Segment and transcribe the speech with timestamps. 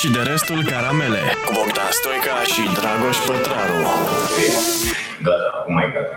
[0.00, 3.78] și de restul caramele cu Bogdan Stoica și Dragoș Pătraru.
[5.26, 6.16] Gata, acum e gata.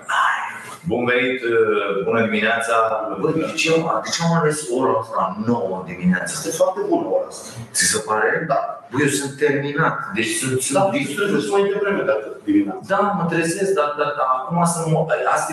[0.92, 2.76] Bun venit, uh, bună dimineața.
[3.22, 3.70] Bă, de ce,
[4.06, 6.32] de ce am ales ora asta la 9 dimineața?
[6.38, 7.48] Este foarte bună ora asta.
[7.76, 8.30] Ți se pare?
[8.52, 8.60] Da.
[8.92, 11.16] Bă, eu sunt terminat, deci sunt, sunt Da, distrus.
[11.18, 12.84] trebuie mai devreme de atât dimineața.
[12.94, 14.98] Da, mă trezesc, dar, dar, dar acum să nu...
[15.36, 15.52] Asta,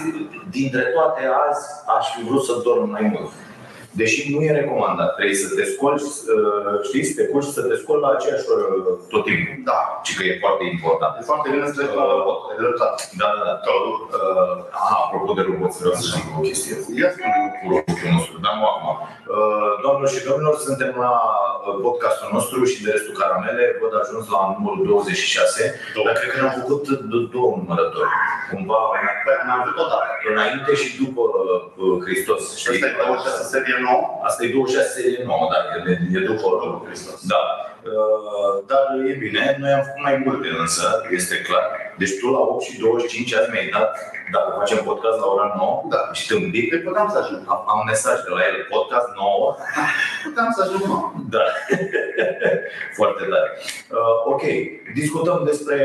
[0.56, 1.64] dintre toate azi,
[1.96, 3.30] aș fi vrut să dorm mai mult.
[4.00, 7.74] Deși nu e recomandat, trebuie să te scoli, uh, știi, să te culci să te
[7.82, 8.66] scoli la aceeași oră
[9.12, 9.54] tot timpul.
[9.70, 9.80] Da.
[10.06, 11.12] Și că e foarte important.
[11.20, 13.00] E foarte bine să treci la robot, e dreptate.
[13.20, 13.72] Da, da, da.
[14.18, 16.74] Uh, a, apropo de robot, vreau să zic o chestie.
[17.00, 18.88] Ia spune cu robotul nostru, dar nu acum.
[19.36, 21.14] Uh, Doamnelor și domnilor, suntem la
[21.66, 23.64] uh, podcastul nostru și de restul caramele.
[23.82, 25.74] Văd ajuns la numărul 26,
[26.04, 27.02] dar cred că ne-am făcut d-
[27.34, 28.10] două numărători.
[28.50, 28.80] Cumva
[29.24, 30.10] Păi, am avut o dată.
[30.32, 31.22] înainte și după
[31.82, 32.42] uh, Hristos.
[32.60, 32.74] Și Știi?
[32.74, 34.02] asta e 26 serie nouă.
[34.28, 35.58] Asta e 26 serie nouă, da,
[35.90, 37.18] e, e după După Hristos.
[37.32, 37.42] Da.
[37.96, 40.86] Uh, Dar e bine, noi am făcut mai multe însă,
[41.18, 41.66] este clar.
[42.00, 43.90] Deci tu la 8 și 25 azi mi-ai dat,
[44.34, 46.00] dacă facem podcast la ora 9, Da.
[46.18, 47.40] și tâmpit, Păi puteam să ajung.
[47.52, 49.56] am, am mesaj de la el, podcast 9,
[50.26, 50.98] Puteam să ajung, mă.
[51.34, 51.44] da,
[52.98, 53.48] foarte tare.
[53.96, 54.44] Uh, ok,
[55.00, 55.78] discutăm despre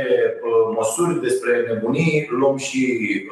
[0.48, 2.82] uh, măsuri, despre nebunii, luăm și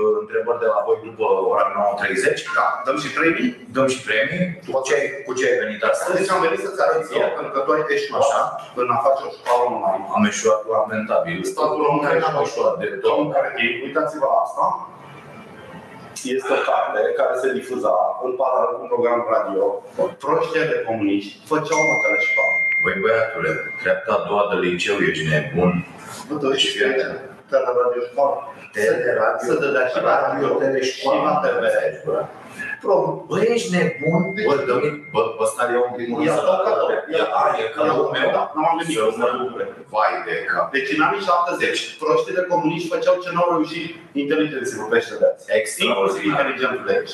[0.02, 2.58] uh, întrebări de la voi după ora 9.30.
[2.58, 3.50] Da, dăm și premii.
[3.76, 4.44] Dăm și premii.
[4.66, 6.18] Cu ce, ai- cu ce ai venit astăzi?
[6.18, 8.42] Deci am venit să-ți arăt eu, pentru că tu ai eșuat Așa.
[8.82, 10.06] În a face o școală online.
[10.16, 11.38] Am eșuat lamentabil.
[11.54, 13.12] Statul român care care n-am eșuat de tot.
[13.16, 14.66] Domnul Carchi, uitați-vă la asta.
[16.36, 17.94] Este o carte care se difuza
[18.26, 19.64] în paralel cu un program radio.
[20.24, 21.96] Proștii de comuniști făceau mă
[22.28, 22.56] școală.
[22.84, 23.52] Băi băiatule,
[23.82, 25.72] treapta a doua de liceu ești nebun.
[26.28, 27.12] Bă, tu ești prieten.
[27.50, 28.36] Tele radio școală.
[28.74, 31.62] Teleradio, Să dădea și la radio, telescoală, și la TV.
[32.84, 32.98] Pro.
[33.30, 34.22] Bă, ești nebun?
[34.48, 36.90] Bă, dă-mi, bă, bă, ăsta le iau în primul rând Ia să dau cadou.
[37.16, 38.30] Ia, a, e cadou meu?
[38.38, 38.96] Da, nu am gândit.
[38.98, 39.66] Să mă bucure.
[39.94, 40.66] Vai de cap.
[40.76, 43.88] Deci în anii 70, proștii de comuniști făceau ce n-au reușit
[44.24, 45.44] inteligenții rupește de azi.
[45.48, 46.36] Inclusiv Extraordinar.
[46.36, 47.14] inteligentul de aici.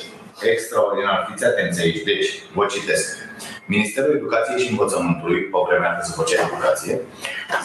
[0.52, 1.18] Extraordinar.
[1.28, 2.02] Fiți atenți aici.
[2.10, 3.06] Deci, vă citesc.
[3.76, 6.94] Ministerul Educației și Învățământului, pe vremea când se făcea educație,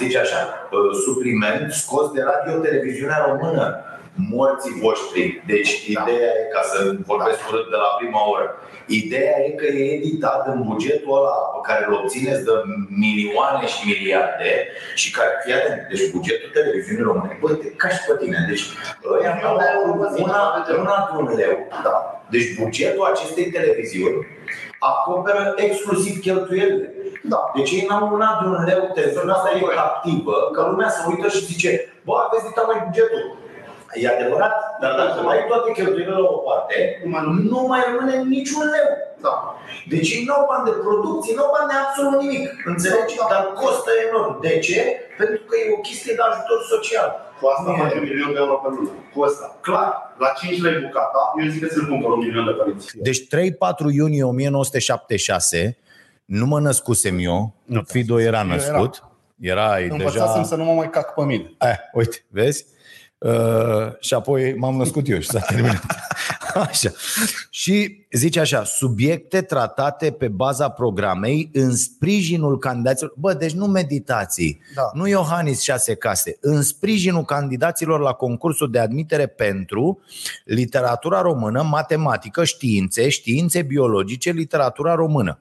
[0.02, 0.40] zice așa,
[0.76, 3.66] uh, supliment scos de radio-televiziunea română,
[4.16, 5.44] morții voștri.
[5.48, 8.48] Deci, ideea e, ca să vorbesc urât de la prima oră,
[8.88, 12.52] ideea e că e editat în bugetul ăla pe care îl obțineți de
[13.06, 14.52] milioane și miliarde
[14.96, 18.64] și care, fii atent, deci bugetul televiziunii române, bă, te cași pe tine, deci
[19.14, 21.96] ăia Eu de euro, bă, zic, una, de una de un leu, Da.
[22.34, 24.20] deci bugetul acestei televiziuni
[24.80, 26.94] acoperă exclusiv cheltuielile.
[27.24, 27.52] Da.
[27.56, 31.28] Deci ei n-au una de un leu, televiziunea asta e captivă, că lumea se uită
[31.28, 31.70] și zice,
[32.06, 33.24] bă, aveți dita mai bugetul.
[34.02, 37.82] E adevărat, dar dacă mai ai toate cheltuielile la o parte, Nu mai nu mai
[37.88, 38.90] rămâne niciun leu.
[39.26, 39.36] Da.
[39.94, 42.46] Deci ei n-au bani de producție, n-au bani de absolut nimic.
[42.72, 43.16] Înțelegi?
[43.34, 44.32] Dar costă enorm.
[44.46, 44.80] De ce?
[45.20, 47.10] Pentru că e o chestie de ajutor social.
[47.40, 48.92] Cu asta Nu e- faci un milion de euro pe lună.
[49.14, 49.46] Cu asta.
[49.68, 49.90] Clar.
[50.24, 52.86] La 5 lei bucata, eu zic că ți-l cumpăr un milion de părinți.
[53.08, 55.78] Deci 3-4 iunie 1976,
[56.26, 57.82] nu mă născusem eu, Nu.
[57.88, 59.04] Fido era Eu născut,
[59.40, 60.44] era Învățasem deja...
[60.44, 61.54] să nu mă mai cac pe mine.
[61.60, 62.66] Eh, uite, vezi?
[63.24, 65.84] Uh, și apoi m-am născut eu și s-a terminat.
[66.70, 66.92] Așa.
[67.50, 73.14] Și zice așa, subiecte tratate pe baza programei în sprijinul candidaților.
[73.18, 74.82] Bă, deci nu meditații, Da.
[74.94, 80.00] nu Iohannis șase case, în sprijinul candidaților la concursul de admitere pentru
[80.46, 85.40] literatura română, matematică, științe, științe biologice, literatura română.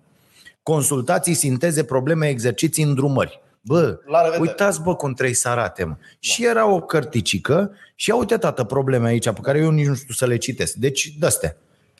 [0.62, 3.40] Consultații, sinteze, probleme, exerciții, îndrumări.
[3.64, 4.48] Bă, La revedere.
[4.48, 5.96] uitați bă cum trebuie să arate, mă.
[6.18, 9.94] Și era o cărticică și ia uite tată probleme aici pe care eu nici nu
[9.94, 10.72] știu să le citesc.
[10.72, 11.56] Deci de-astea.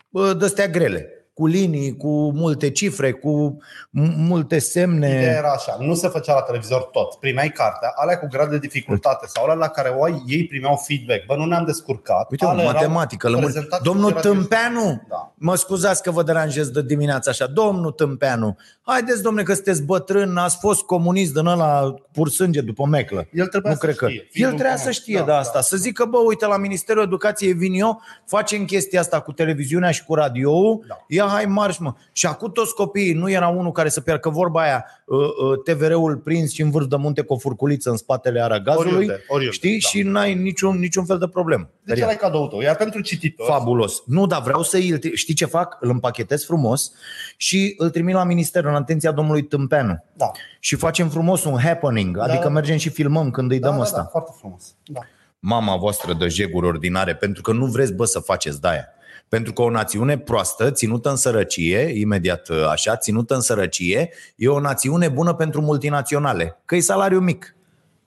[0.08, 1.21] Bă, de-astea grele.
[1.34, 5.06] Cu linii, cu multe cifre, cu m- multe semne.
[5.08, 7.14] Ideea era așa, nu se făcea la televizor tot.
[7.14, 10.76] Primeai cartea, alea cu grad de dificultate sau alea la care o ai, ei primeau
[10.86, 11.26] feedback.
[11.26, 12.30] Bă, nu ne-am descurcat.
[12.30, 13.44] Uite, mă, Alea erau matematică, lămuri.
[13.52, 15.32] prezentate Domnul cu radio- Tâmpeanu, Da.
[15.34, 17.46] mă scuzați că vă deranjez de dimineața așa.
[17.46, 22.86] Domnul Tâmpeanu, haideți, domne, că sunteți bătrân, ați fost comunist din ăla pur sânge după
[22.86, 23.26] meclă.
[23.32, 24.08] El trebuia nu să cred că.
[24.08, 24.20] știe.
[24.20, 24.84] El Fiul trebuia comun.
[24.84, 25.52] să știe Da, de asta.
[25.54, 25.60] da.
[25.60, 30.04] Să zică, bă, uite, la Ministerul Educației vin eu, facem chestia asta cu televiziunea și
[30.04, 31.04] cu radio Da.
[31.22, 31.92] Ia hai marș, mă.
[32.12, 35.62] Și acum toți copiii, nu era unul care să pierdă, că vorba aia, uh, uh,
[35.64, 39.54] TVR-ul prins și în vârf de munte cu o furculiță în spatele aragazului, Oriunde, oriunde,
[39.56, 39.78] știi?
[39.80, 39.88] da.
[39.88, 41.68] Și n-ai niciun, niciun fel de problemă.
[41.84, 42.60] Deci ăla e cadou tău.
[42.60, 44.02] Iar pentru cititor, Fabulos.
[44.06, 45.76] Nu, dar vreau să îl știi ce fac?
[45.80, 46.92] Îl împachetez frumos
[47.36, 50.04] și îl trimit la minister în atenția domnului Tâmpeanu.
[50.12, 50.30] da.
[50.60, 52.48] Și facem frumos un happening, Da, adică da.
[52.48, 53.96] mergem și filmăm când îi Da, dăm da, ăsta.
[53.96, 54.62] da, foarte frumos.
[54.84, 55.00] Da.
[55.38, 58.88] Mama voastră de jeguri ordinare, pentru că nu vreți, bă, să faceți de-aia.
[59.32, 64.48] Pentru că o națiune proastă, ținută în sărăcie, imediat uh, așa, ținută în sărăcie, e
[64.48, 67.56] o națiune bună pentru multinaționale, că e salariu mic.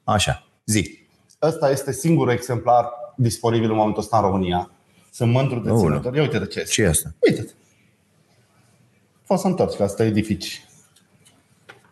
[0.04, 1.00] Așa, zi.
[1.42, 4.72] Ăsta este singurul exemplar disponibil în momentul ăsta în România.
[5.12, 5.86] Sunt mândru de Aoleu.
[5.86, 6.16] ținători.
[6.16, 6.72] Ia uite de ce este.
[6.72, 7.16] Ce e asta?
[7.20, 7.52] Uite-te.
[9.28, 10.66] Poți să întorci, că asta e edifici.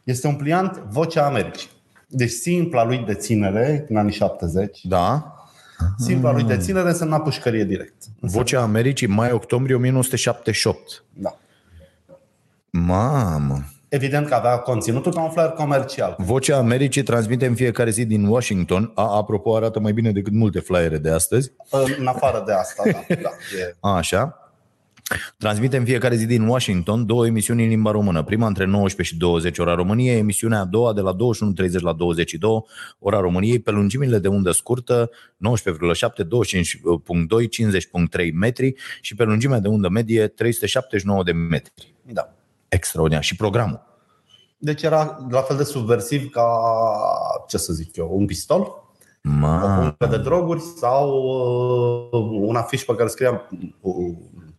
[0.03, 1.69] Este un pliant Vocea Americii.
[2.07, 5.33] Deci simpla lui deținere, în anii 70, Da.
[5.97, 8.03] Simpla lui deținere însemna pușcărie direct.
[8.19, 11.03] Vocea Americii, mai-octombrie 1978.
[11.13, 11.37] Da.
[12.69, 13.63] Mamă!
[13.93, 16.15] Evident că avea conținutul ca un flyer comercial.
[16.17, 18.91] Vocea Americii transmite în fiecare zi din Washington.
[18.95, 21.51] A, apropo, arată mai bine decât multe flyere de astăzi.
[21.99, 23.15] În afară de asta, da.
[23.21, 23.29] da
[23.59, 23.75] e.
[23.79, 24.43] A, așa.
[25.38, 28.23] Transmite în fiecare zi din Washington două emisiuni în limba română.
[28.23, 32.63] Prima între 19 și 20 ora României, emisiunea a doua de la 21.30 la 22
[33.00, 35.13] ora României pe lungimile de undă scurtă 19,7,
[36.23, 36.25] 25.2,
[38.19, 41.95] 50.3 metri și pe lungimea de undă medie 379 de metri.
[42.01, 42.33] da.
[42.67, 43.23] Extraordinar.
[43.23, 43.91] Și programul.
[44.57, 46.47] Deci era la fel de subversiv ca,
[47.47, 51.09] ce să zic eu, un pistol, o Ma, pungă de droguri sau
[52.11, 53.49] uh, un afiș pe care scria
[53.81, 54.15] uh,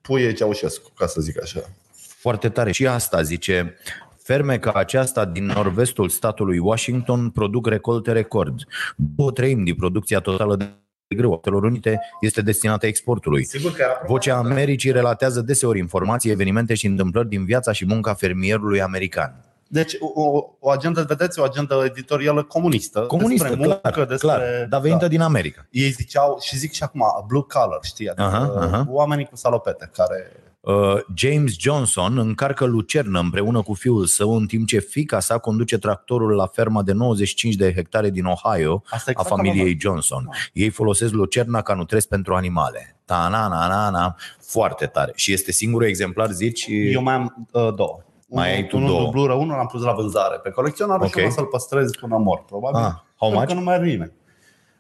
[0.09, 1.61] Puie Ceaușescu, ca să zic așa.
[1.97, 2.73] Foarte tare.
[2.73, 3.77] Și asta zice,
[4.23, 8.55] ferme ca aceasta din nord-vestul statului Washington produc recolte record.
[8.97, 10.69] Două treimi din producția totală de
[11.17, 13.45] grâu a Statelor Unite este destinată exportului.
[13.45, 18.15] Sigur că era Vocea Americii relatează deseori informații, evenimente și întâmplări din viața și munca
[18.15, 19.54] fermierului american.
[19.75, 23.00] Deci o, o agendă, vedeți, o agendă editorială comunistă.
[23.00, 25.09] Comunistă, despre muncă, clar, despre, clar, dar venită da.
[25.09, 25.67] din America.
[25.71, 28.09] Ei ziceau, și zic și acum, blue collar, știi?
[28.09, 28.87] Adică Aha, aha.
[28.88, 30.32] oamenii cu salopete care...
[30.61, 35.79] Uh, James Johnson încarcă lucernă împreună cu fiul său în timp ce fica sa conduce
[35.79, 40.29] tractorul la ferma de 95 de hectare din Ohio Asta a exact familiei am Johnson.
[40.53, 42.97] Ei folosesc lucerna ca nutresc pentru animale.
[43.05, 45.12] Ta na na na na, foarte tare.
[45.15, 46.67] Și este singurul exemplar, zici?
[46.69, 48.05] Eu mai am uh, două.
[48.35, 49.05] Mai unul, ai tu unul două.
[49.05, 51.09] dublură, unul l-am pus la vânzare pe colecționar Ok.
[51.09, 52.81] și unul să-l păstrez până mor, probabil.
[52.81, 53.47] Ah, how pentru much?
[53.47, 54.13] că nu mai are nimeni.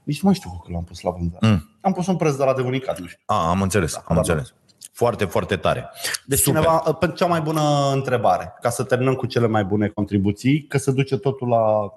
[0.04, 1.46] Nici nu mai știu cu cât l-am pus la vânzare.
[1.46, 1.70] Mm.
[1.80, 3.22] Am pus un preț de la de unicat, nu știu.
[3.26, 4.14] A, am înțeles, am da.
[4.14, 4.54] înțeles.
[4.92, 5.90] Foarte, foarte tare.
[6.26, 6.60] Deci Super.
[6.60, 10.62] cineva, uh, pentru cea mai bună întrebare, ca să terminăm cu cele mai bune contribuții,
[10.66, 11.92] că se duce totul la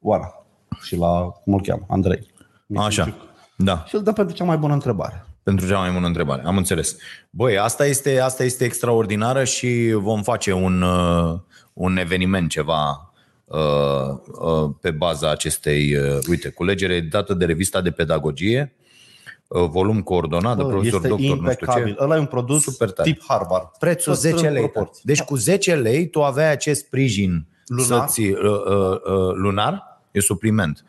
[0.00, 0.44] Oana
[0.82, 2.26] și la, cum îl cheamă, Andrei.
[2.76, 3.14] Așa,
[3.56, 3.84] da.
[3.86, 5.26] Și îl dăm pentru cea mai bună întrebare.
[5.46, 6.42] Pentru cea mai bună întrebare.
[6.44, 6.96] Am înțeles.
[7.30, 11.34] Băi, asta este, asta este extraordinară și vom face un, uh,
[11.72, 13.12] un eveniment ceva
[13.44, 13.58] uh,
[14.40, 18.74] uh, pe baza acestei, uh, uite, culegere dată de revista de pedagogie,
[19.48, 21.94] uh, volum coordonat de Bă, profesor este doctor nu știu impecabil.
[21.94, 22.02] ce.
[22.02, 23.10] Ăla e un produs Super tare.
[23.10, 23.68] tip Harvard.
[23.78, 24.68] Prețul Tot în 10 lei.
[24.68, 25.02] proporții.
[25.04, 28.06] Deci cu 10 lei tu aveai acest sprijin Lunar?
[28.08, 30.84] să-ți, uh, uh, uh, lunar, e supliment.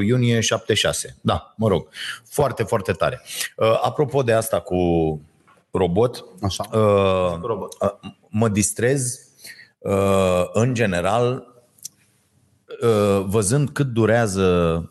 [0.00, 1.16] 3-4 iunie 76.
[1.20, 1.88] Da, mă rog.
[2.24, 3.20] Foarte, foarte tare.
[3.56, 4.76] Uh, apropo de asta cu
[5.70, 6.64] robot, Așa.
[6.72, 7.76] uh, Robot.
[7.80, 9.18] uh, mă distrez
[9.78, 11.46] uh, în general
[12.82, 14.90] uh, văzând cât durează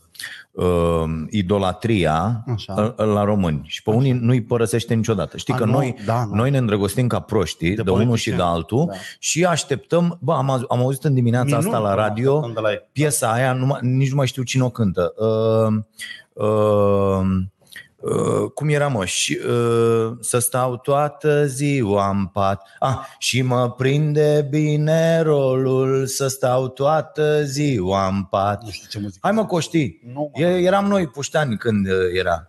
[0.57, 2.95] uh, idolatria Așa.
[2.97, 3.61] uh, la români.
[3.65, 5.37] Și pe unii nu-i părăsește niciodată.
[5.37, 6.35] Știi A, că nu, noi, da, nu.
[6.35, 8.37] noi ne îndrăgostim ca proștii de, de unul și politicieni.
[8.37, 8.93] de altul Da.
[9.19, 12.59] și așteptăm, bă, am, am auzit în dimineața Minuni asta la până radio așteptăm de
[12.67, 12.87] la ei.
[12.91, 15.13] piesa aia, nu, mai- nici nu mai știu cine o cântă.
[15.17, 15.73] Uh,
[16.33, 17.25] uh,
[17.99, 19.05] Uh, cum era mă?
[19.05, 26.27] Și, uh, să stau toată ziua în pat ah, Și mă prinde bine rolul Să
[26.27, 29.19] stau toată ziua în pat Nu știu ce muzică.
[29.21, 30.41] Hai mă Coști Nu, mă.
[30.41, 32.47] E- Eram noi puștani când uh, era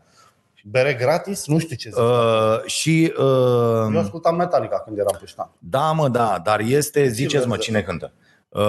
[0.64, 1.46] Bere gratis?
[1.46, 1.98] Nu știu ce zic.
[1.98, 5.50] uh, Și uh, Eu ascultam Metallica când eram puștan.
[5.58, 7.64] Da, mă, da, dar este, ziceți mă, verde.
[7.64, 8.12] cine cântă.
[8.48, 8.62] Uh,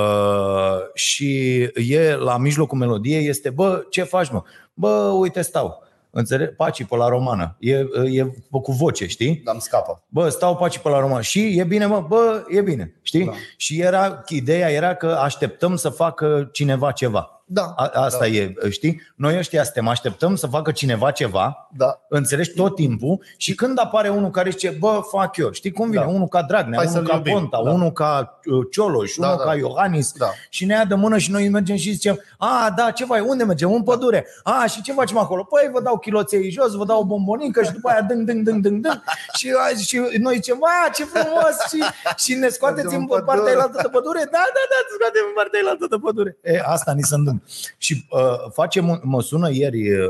[0.94, 4.44] și e la mijlocul melodiei, este, bă, ce faci, mă?
[4.74, 5.88] Bă, uite, stau.
[6.12, 6.56] Înțeleg?
[6.56, 7.56] Paci pe la romană.
[7.60, 7.76] E,
[8.12, 9.42] e cu voce, știi?
[9.44, 10.04] Dar îmi scapă.
[10.08, 11.22] Bă, stau paci pe la romană.
[11.22, 12.06] Și e bine, mă?
[12.08, 12.96] Bă, e bine.
[13.02, 13.26] Știi?
[13.26, 13.32] Da.
[13.58, 17.39] Și era, ideea era că așteptăm să facă cineva ceva.
[17.52, 17.74] Da.
[17.76, 18.26] A, asta da.
[18.28, 19.02] e, știi?
[19.16, 22.00] Noi ăștia suntem, așteptăm să facă cineva ceva Da.
[22.10, 26.02] Înțelegi tot timpul și când apare unul care zice, bă, fac eu, știi cum vine?
[26.04, 26.08] Da.
[26.08, 27.34] Unul ca Dragnea, Hai unul să-l ca iubim.
[27.34, 27.72] Ponta, Da.
[27.72, 29.52] unul ca uh, Cioloș, Da, unul da.
[29.52, 30.30] ca Iohannis Da.
[30.50, 33.44] și ne ia de mână și noi mergem și zicem, a, da, ce faci, unde
[33.44, 33.74] mergem?
[33.74, 34.26] În pădure.
[34.44, 35.44] A, și ce facem acolo?
[35.44, 38.62] Păi vă dau chiloței jos, vă dau o bombonică și după aia dâng, dâng, dâng,
[38.62, 39.04] dâng, dâng.
[39.34, 41.84] Și, a, și noi zicem, a, ce frumos și,
[42.24, 43.62] și ne scoateți Mergem în în partea pădure.
[43.62, 44.20] altă de pădure.
[44.32, 46.38] Da, da, da, te scoatem în partea altă de pădure.
[46.44, 47.39] E, asta ni se întâmplă.
[47.78, 50.08] Și uh, facem, mă sună ieri uh,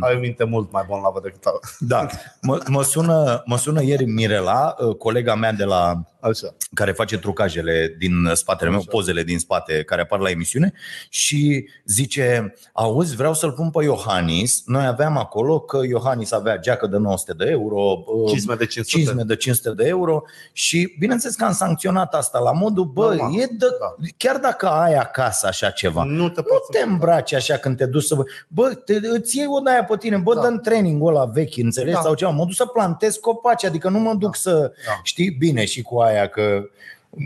[0.00, 1.58] Ai minte mult mai bun la vă decât ala.
[1.78, 2.06] da,
[2.42, 6.54] mă, mă, sună, mă sună ieri Mirela, uh, colega mea de la Așa.
[6.74, 8.88] care face trucajele din spatele meu, Așa.
[8.90, 10.72] pozele din spate care apar la emisiune
[11.08, 14.62] și zice, auzi, vreau să-l pun pe Iohannis.
[14.66, 18.98] Noi aveam acolo că Iohannis avea geacă de 900 de euro, uh, Cizme de 500.
[19.04, 23.40] cizme de 500 de euro și bineînțeles că am sancționat asta la modul, bă, Normal.
[23.40, 23.94] e de, Da.
[24.16, 27.86] chiar dacă ai acasă așa ceva, Nu te nu poți te îmbraci așa când te
[27.86, 28.16] duci să...
[28.48, 30.40] Bă, te, îți iei o de aia pe tine, bă, Da.
[30.40, 30.48] da.
[30.50, 31.94] dă training-ul ăla vechi, înțelegi?
[31.94, 32.00] Da.
[32.00, 34.38] Sau ceva, mă duc să plantez copaci, adică nu mă duc Da.
[34.40, 34.72] să...
[34.86, 35.00] Da.
[35.02, 36.62] Știi, bine și cu aia că...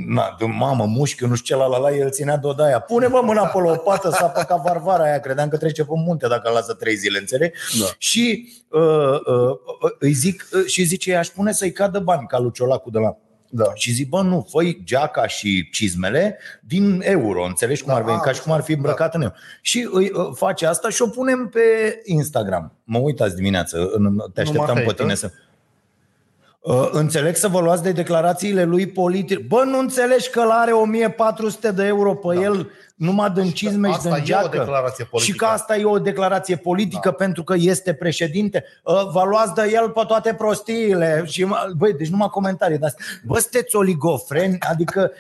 [0.07, 2.79] Na, de mamă, mușchi, nu știu ce la la la, el ținea de aia.
[2.81, 5.93] Pune mă mâna pe o pată să apă ca varvara aia, credeam că trece pe
[5.95, 7.59] munte dacă îl lasă trei zile, înțelegi?
[7.81, 7.87] Da.
[7.99, 9.51] Și uh, uh,
[9.83, 12.99] uh, îi zic, uh, și zice, aș pune să-i cadă bani ca lui Ciolacul de
[12.99, 13.17] la
[13.51, 13.71] Da.
[13.75, 18.17] și zic, bă, nu, fă geaca și cizmele din euro, înțelegi cum Da, ar veni,
[18.17, 19.35] a, ca și cum ar fi îmbrăcat în euro.
[19.61, 21.61] Și îi uh, face asta și o punem pe
[22.05, 22.73] Instagram.
[22.85, 24.93] Mă uitați dimineață, în- te așteptam pe hate-ă?
[24.93, 25.31] tine să...
[26.69, 29.41] Uh, Înțeleg să vă luați de declarațiile lui politice.
[29.49, 32.41] Bă, nu înțelegi că l-are 1400 de euro pe Da.
[32.41, 34.57] el numai din cizme și Asta din e o geacă.
[34.59, 35.33] declarație politică.
[35.33, 37.13] Și că asta e o declarație politică da.
[37.17, 38.65] pentru că este președinte.
[38.85, 41.23] Uh, Vă luați de el pe toate prostiile.
[41.27, 41.47] Și,
[41.77, 43.05] băi, deci numai comentarii de astea.
[43.27, 44.57] Bă, sunteți oligofreni?
[44.71, 45.11] Adică,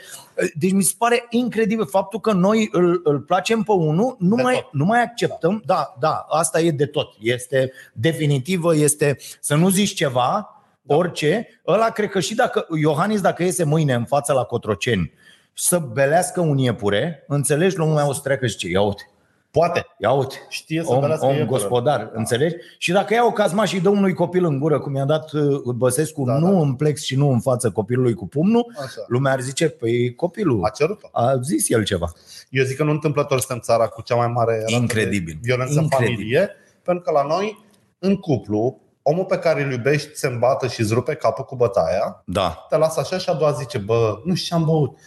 [0.42, 4.36] uh, deci mi se pare incredibil faptul că noi îl, îl placem pe unul, nu
[4.36, 4.68] De mai, tot.
[4.72, 5.62] nu mai acceptăm.
[5.66, 7.12] Da, da, asta e de tot.
[7.20, 10.52] Este definitivă, este să nu zici ceva,
[10.88, 10.94] Da.
[10.96, 11.48] orice.
[11.66, 15.12] Ăla cred că și dacă, Iohannis dacă iese mâine în fața la Cotroceni
[15.54, 19.02] să belească un iepure, înțelegi, lumea o să treacă și zice, ia uite,
[19.50, 19.86] Poate.
[19.98, 21.48] Ia uite, Știe să om, belească om iepure.
[21.50, 22.10] gospodar, Da.
[22.14, 22.54] înțelegi?
[22.78, 25.60] Și dacă ia o cazma și dă unui copil în gură, cum i-a dat uh,
[25.74, 26.58] Băsescu, Da, nu da.
[26.60, 29.04] în plex și nu în față copilului cu pumnul, Așa.
[29.08, 31.08] lumea ar zice, păi copilul A cerut-o.
[31.12, 32.12] a zis el ceva.
[32.50, 35.32] Eu zic că nu întâmplător suntem țara cu cea mai mare rată Incredibil.
[35.34, 36.08] de violență Incredibil.
[36.08, 36.50] în familie,
[36.82, 37.64] pentru că la noi,
[37.98, 38.80] în cuplu,
[39.10, 42.66] omul pe care îl iubești se îmbată și îți rupe capul cu bătaia, Da.
[42.68, 44.98] te lasă așa și a doua zice, bă, nu știu ce am băut.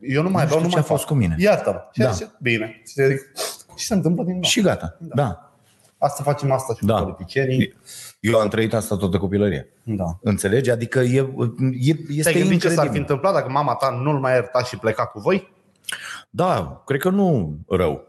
[0.00, 1.12] Eu nu mai Nu beau, știu nu ce mai a fost fac.
[1.12, 1.34] cu mine.
[1.38, 1.80] Iartă-mă.
[1.92, 2.04] Și Da.
[2.06, 2.10] da.
[2.12, 2.82] zice, bine.
[2.86, 3.32] Și, zic,
[3.76, 4.42] și se întâmplă din nou.
[4.42, 4.96] Și gata.
[4.98, 5.44] Da.
[5.98, 6.94] Asta facem asta și Da.
[6.96, 7.74] cu politicienii.
[8.20, 9.64] Eu am trăit asta toată copilăria.
[9.82, 10.04] Da.
[10.22, 10.70] Înțelegi?
[10.70, 11.18] Adică e,
[11.80, 13.00] e, este Te-ai gândit ce s-ar fi incredibil.
[13.00, 15.52] întâmplat dacă mama ta nu-l mai ierta și pleca cu voi?
[16.30, 18.04] Da, cred că nu rău.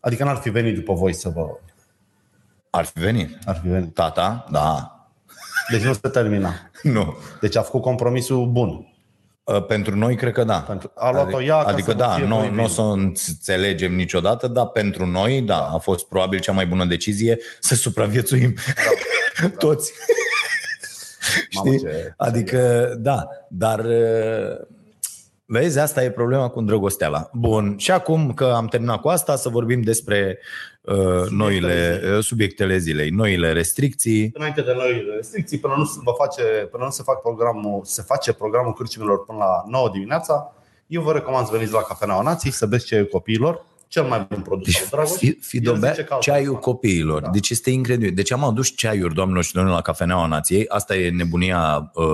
[0.00, 1.46] Adică n-ar fi venit după voi să vă...
[2.76, 3.38] Ar fi venit.
[3.44, 3.94] Ar fi venit.
[3.94, 4.90] Tata, da.
[5.70, 6.54] Deci nu se termina.
[6.82, 7.16] Nu.
[7.40, 8.86] Deci a făcut compromisul bun.
[9.44, 10.58] Uh, Pentru noi, cred că da.
[10.60, 12.56] Pentru- a luat-o ea ca Adică să da, fie nu, proibil.
[12.56, 16.66] nu o să o înțelegem niciodată, dar pentru noi, da, a fost probabil cea mai
[16.66, 18.54] bună decizie să supraviețuim
[19.58, 19.92] toți.
[21.54, 21.80] Mamă, Știi?
[21.86, 24.66] ce- Adică, da, dar uh,
[25.44, 27.30] vezi, asta e problema cu îndrăgosteala.
[27.32, 30.38] Bun, și acum că am terminat cu asta, să vorbim despre
[30.86, 34.30] uh, noile uh, subiectele zilei, noile restricții.
[34.34, 38.02] Înainte de noi restricții, până nu se va face, până nu se fac programul, se
[38.02, 40.54] face programul cârciumilor până la 9 dimineața,
[40.86, 44.40] eu vă recomand să veniți la Cafeneaua Nației, să beți ceaiul copiilor, cel mai bun
[44.42, 45.10] produs Deci al Dragoș.
[45.10, 46.64] fi, fi El dobea zice că altă ceaiul persoană.
[46.76, 47.22] copiilor.
[47.22, 47.28] Da.
[47.30, 48.14] Deci este incredibil.
[48.14, 50.68] Deci am adus ceaiuri, doamnelor și domnilor, la Cafeneaua Nației.
[50.68, 52.04] Asta e nebunia uh,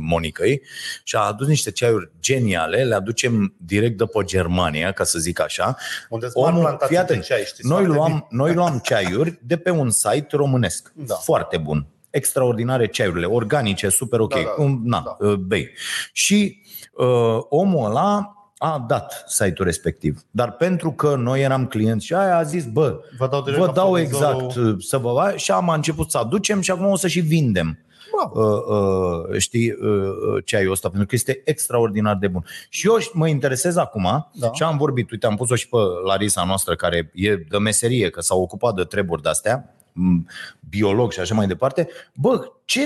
[0.00, 0.62] Monicăi.
[1.04, 2.84] Și a adus niște ceaiuri geniale.
[2.84, 5.76] Le aducem direct de pe Germania, ca să zic așa.
[6.08, 8.78] Unde sunt mari Omul, plantații fii de atent, ceai, știți noi, foarte luam, noi luam
[8.82, 10.92] ceaiuri de pe un site românesc.
[10.94, 11.14] Da.
[11.14, 11.86] Foarte bun.
[12.10, 14.34] Extraordinare ceaiurile, organice, super ok.
[14.34, 15.26] Da, da, Um, Na, da.
[15.26, 15.70] uh, bei.
[16.12, 20.20] Și uh, omul ăla a dat site-ul respectiv.
[20.30, 23.66] Dar pentru că noi eram clienți și aia a zis, bă, Vă dau direct vă
[23.66, 26.96] la dau furnizorul- exact uh, să vă și am început să aducem și acum o
[26.96, 27.78] să și vindem.
[28.16, 28.40] Bravo.
[28.46, 32.44] Uh, uh, știi, uh, uh, ceaiul ăsta, pentru că este extraordinar de bun.
[32.68, 34.50] Și eu mă interesez acum Da.
[34.52, 38.20] și am vorbit, uite, am pus-o și pe Larisa noastră, care e de meserie, că
[38.20, 40.26] s-a ocupat de treburi de-astea, m,
[40.68, 41.88] biolog și așa mai departe.
[42.14, 42.80] Bă, ce,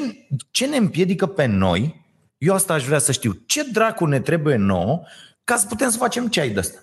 [0.50, 2.04] ce ne împiedică pe noi,
[2.38, 5.00] eu asta aș vrea să știu, ce dracu ne trebuie nouă
[5.50, 6.78] ca să putem să facem ceai de ăsta?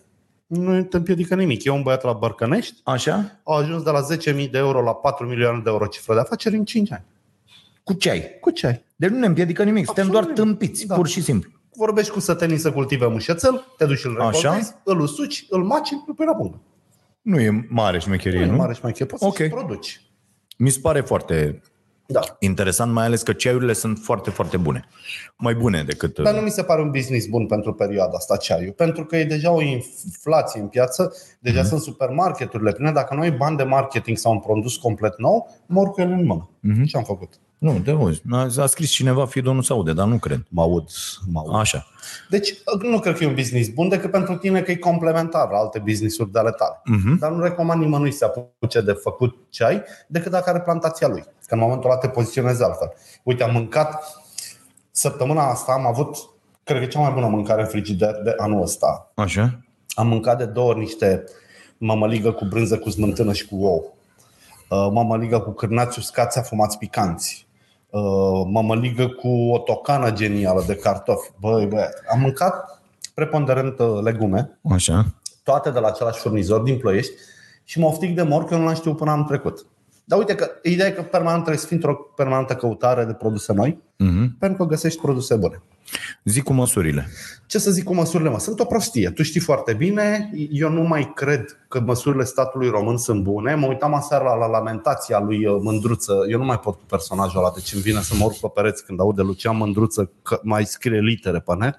[0.47, 1.63] Nu te împiedică nimic.
[1.63, 3.39] E un băiat la Bărcănești, Așa?
[3.43, 4.00] a ajuns de la
[4.36, 7.03] 10.000 de euro la 4 milioane de euro cifră de afaceri în 5 ani.
[7.83, 8.38] Cu ceai.
[8.41, 8.83] Cu ceai.
[8.95, 10.57] Deci nu ne împiedică nimic, suntem Absolut doar nimic.
[10.59, 10.95] tâmpiți, Da.
[10.95, 11.51] pur și simplu.
[11.75, 14.39] Vorbești cu sătenii să cultive mușețel, te duci îl Așa.
[14.41, 16.59] recoltezi, îl usuci, îl maci, îl pui la pungă.
[17.21, 18.55] Nu e mare șmecherie, Nu e nu?
[18.57, 19.36] mare și mai poți Ok.
[19.38, 20.01] să produci.
[20.57, 21.62] Mi se pare foarte
[22.09, 22.19] Da.
[22.39, 24.85] interesant, mai ales că ceaiurile sunt foarte, foarte bune.
[25.37, 26.19] Mai bune decât...
[26.19, 29.23] Dar nu mi se pare un business bun pentru perioada asta ceaiul, pentru că e
[29.23, 31.67] deja o inflație în piață, deja Mhm.
[31.67, 32.91] sunt supermarketurile pline.
[32.91, 36.49] Dacă noi bani de marketing sau un produs complet nou, mor cu el în mână.
[36.59, 36.83] Mhm.
[36.83, 37.33] Ce am făcut?
[37.57, 38.21] Nu, de auzi.
[38.31, 40.45] A, a scris cineva, fi domnul Saude, dar nu cred.
[40.49, 40.89] Mă aud,
[41.31, 41.59] mă aud.
[41.59, 41.87] Așa.
[42.29, 45.57] Deci nu cred că e un business bun decât pentru tine că e complementar la
[45.57, 46.81] alte business-uri de ale tale.
[46.85, 47.17] Mhm.
[47.17, 51.23] Dar nu recomand nimănui să se apuce de făcut ceai decât dacă are plantația lui.
[51.45, 52.93] Că în momentul ăla te poziționezi altfel.
[53.23, 54.03] Uite, am mâncat
[54.91, 56.17] săptămâna asta, am avut
[56.63, 59.11] cred că e cea mai bună mâncare în frigider de anul ăsta.
[59.15, 59.59] Așa?
[59.89, 61.23] Am mâncat de două ori niște
[61.77, 63.97] mămăligă cu brânză cu smântână și cu ou.
[64.69, 67.46] Uh, Mămăligă cu cârnați uscați afumați picanți.
[67.89, 71.32] Uh, Mămăligă cu o tocană genială de cartofi.
[71.39, 72.82] Băi, băi, am mâncat
[73.13, 75.06] preponderent uh, legume, Așa.
[75.44, 77.13] toate de la același furnizor din Ploiești
[77.63, 79.65] și mă oftic de mor că eu nu l-am știut până anul trecut.
[80.09, 83.53] Dar uite că ideea e că permanent trebuie să fii într-o permanentă căutare de produse
[83.53, 84.37] noi, Mhm.
[84.37, 85.61] pentru că găsești produse bune.
[86.23, 87.07] Zic cu măsurile.
[87.45, 88.39] Ce să zic cu măsurile, mă?
[88.39, 89.09] Sunt o prostie.
[89.09, 93.55] Tu știi foarte bine, eu nu mai cred că măsurile statului român sunt bune.
[93.55, 96.13] Mă uitam aseară la, la lamentația lui uh, Mândruță.
[96.29, 98.85] Eu nu mai pot cu personajul ăla, deci îmi vine să mă urc pe pereți
[98.85, 101.77] când aud de Lucian Mândruță că mai scrie litere pe net.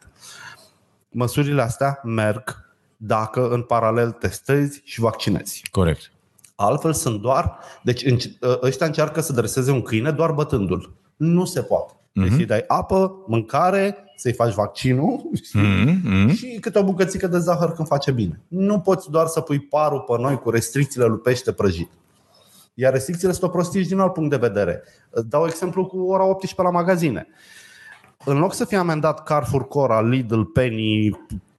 [1.11, 2.67] Măsurile astea merg
[2.97, 5.63] dacă în paralel testezi și vaccinezi.
[5.71, 6.13] Corect.
[6.61, 7.59] Altfel sunt doar...
[7.83, 10.93] Deci înc- ăștia încearcă să dreseze un câine doar bătându-l.
[11.17, 11.93] Nu se poate.
[12.13, 12.39] Deci Mhm.
[12.39, 15.61] îi dai apă, mâncare, să-i faci vaccinul știi?
[15.61, 16.29] Mhm, mhm.
[16.35, 18.41] și câte o bucățică de zahăr când face bine.
[18.49, 21.91] Nu poți doar să pui parul pe noi cu restricțiile lui pește prăjit.
[22.75, 24.83] Iar restricțiile sunt o prostie și din alt punct de vedere.
[25.11, 27.27] Îți dau exemplu cu ora 18 la magazine.
[28.25, 31.11] În loc să fie amendat Carrefour, Cora, Lidl, Penny,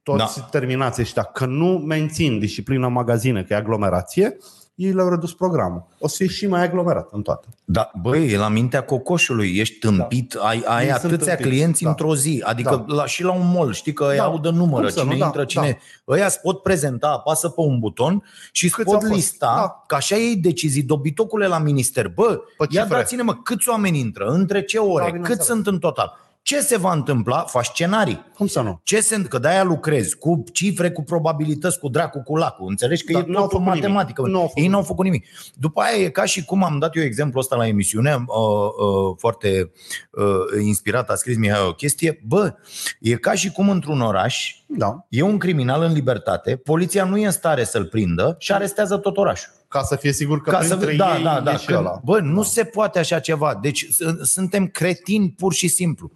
[0.03, 0.45] toți Da.
[0.51, 4.37] terminați ăștia, că nu mențin disciplina în magazine, că e aglomerație,
[4.79, 5.83] ei le-au redus programul.
[5.99, 7.47] O să fie și mai aglomerat în toate.
[7.65, 11.83] Da, băi, e la mintea cocoșului, ești tâmpit, ai, ai Ei sunt atâția tâmpiți, clienți
[11.83, 11.89] da.
[11.89, 12.95] într-o zi, adică Da.
[12.95, 14.23] la, și la un mall, știi că îi Da.
[14.23, 15.19] au de numără, Cum să cine nu?
[15.19, 15.79] Da, intră, cine...
[16.07, 19.13] Ăia îți pot prezenta, apasă pe un buton și îți Câți pot au fost?
[19.13, 19.83] lista, Da.
[19.87, 22.97] că așa ei decizii, dobitocule la minister, bă, Pe ia cifre.
[22.97, 25.45] dați-ne mă, câți oameni intră, între ce ore, cât bineînțeles.
[25.45, 28.25] sunt în total, ce se va întâmpla, faci scenarii.
[28.35, 28.79] Cum să nu?
[28.83, 32.67] Ce se că de-aia lucrezi cu cifre, cu probabilități, cu dracu, cu lacul.
[32.69, 33.81] Înțelegi că Da, e n-au totul făcut nimic.
[33.81, 34.21] matematică.
[34.21, 35.25] Nu au făcut Ei n-au făcut nimic.
[35.55, 39.15] După aia e ca și cum am dat eu exemplu ăsta la emisiune, uh, uh,
[39.17, 39.71] foarte
[40.11, 42.21] uh, inspirat, a scris Mihai o chestie.
[42.27, 42.53] Bă,
[42.99, 45.05] e ca și cum într-un oraș Da.
[45.09, 49.17] e un criminal în libertate, poliția nu e în stare să-l prindă și arestează tot
[49.17, 49.51] orașul.
[49.69, 51.75] Ca să fie sigur că Ca să, printre da, ei da, da, e și că,
[51.77, 51.99] ăla.
[52.03, 53.59] bă, nu se poate așa ceva.
[53.61, 56.11] Deci s- suntem cretini pur și simplu.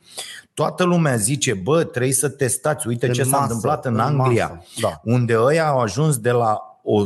[0.54, 2.88] Toată lumea zice, bă, trebuie să testați.
[2.88, 5.00] Uite În ce s-a masă, întâmplat în în Anglia, masă, da.
[5.04, 7.04] unde ăia au ajuns de la o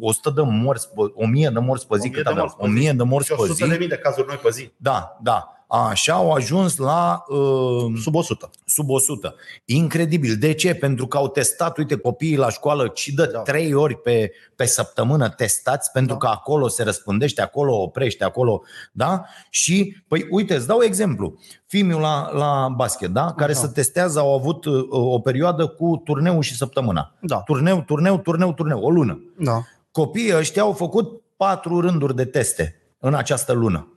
[0.00, 2.44] 100 de morți, pe- 1000 de morți pe zi, 1000 cât de aveau?
[2.44, 2.72] morți pe zi.
[2.78, 3.78] 1000 de morți Și pe 100 de zi.
[3.78, 4.72] mii de cazuri noi pe zi.
[4.76, 5.59] Da, da.
[5.72, 8.50] Așa au ajuns la uh, Sub 100.
[8.66, 9.34] sub 100.
[9.64, 10.36] Incredibil.
[10.36, 10.74] De ce?
[10.74, 13.38] Pentru că au testat, uite, copiii la școală și de Da.
[13.40, 16.18] trei ori pe, pe săptămână testați, pentru Da.
[16.18, 19.24] că acolo se răspândește, acolo oprește, acolo, da?
[19.50, 21.38] Și, păi, uite, îți dau exemplu.
[21.66, 23.32] Fimiul la, la basket, da?
[23.36, 23.60] Care Așa.
[23.60, 27.14] se testează, au avut uh, o perioadă cu turneu și săptămâna.
[27.20, 27.36] Da.
[27.36, 29.20] Turneu, turneu, turneu, turneu, o lună.
[29.38, 29.62] Da.
[29.92, 33.88] Copiii ăștia au făcut patru rânduri de teste în această lună.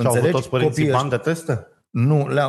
[0.00, 1.64] Și au avut toți părinții bani de teste?
[1.90, 2.46] Nu, le-a,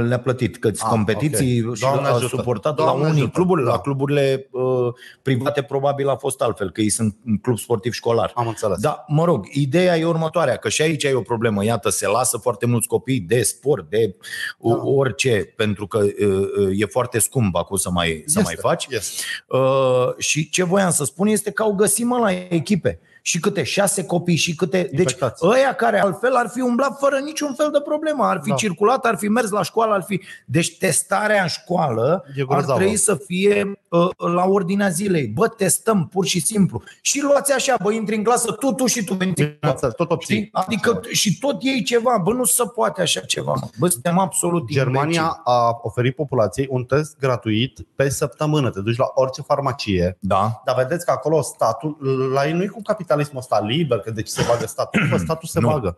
[0.00, 1.74] le-a plătit că Ah, competiții ok.
[1.74, 2.36] și Doamne a ajută.
[2.36, 3.30] suportat Doamne la unii ajută.
[3.34, 3.70] cluburi, Da.
[3.70, 4.92] la cluburile uh,
[5.22, 8.32] private probabil a fost altfel, că ei sunt un club sportiv școlar.
[8.34, 8.78] Am înțeles.
[8.80, 11.64] Da, mă rog, ideea e următoarea, că și aici e o problemă.
[11.64, 14.16] Iată, se lasă foarte mulți copii de sport, de
[14.58, 14.74] da.
[14.84, 18.86] orice, pentru că uh, e foarte scump acum să mai, să mai faci.
[18.90, 19.22] Este.
[19.48, 23.00] Uh, și ce voiam să spun este că au găsit mă la echipe.
[23.26, 24.82] Și câte șase copii și câte...
[24.90, 25.46] Deci Infectați.
[25.46, 28.54] ăia care altfel ar fi umblat fără niciun fel de problemă, ar fi Da.
[28.54, 30.20] circulat, ar fi mers la școală, ar fi...
[30.46, 32.78] Deci testarea în școală E ar grozavă.
[32.78, 35.26] trebui să fie uh, la ordinea zilei.
[35.26, 36.82] Bă, testăm pur și simplu.
[37.00, 39.14] Și luați așa, bă, intri în clasă, tu, tu și tu.
[39.14, 40.34] Veniți Bineînțeles, tot obții.
[40.36, 40.48] Știi?
[40.52, 42.20] Adică și tot ei ceva.
[42.24, 43.52] Bă, nu se poate așa ceva.
[43.60, 43.66] mă.
[43.78, 45.40] Bă, suntem absolut Germania imbecili.
[45.44, 48.70] a oferit populației un test gratuit pe săptămână.
[48.70, 50.16] Te duci la orice farmacie.
[50.20, 50.62] Da.
[50.64, 51.96] Dar vedeți că acolo statul,
[52.34, 52.82] la ei nu e cum
[53.14, 55.68] capitalismul ăsta liber, că deci se bagă statul, Bă, statul se Nu.
[55.68, 55.96] bagă.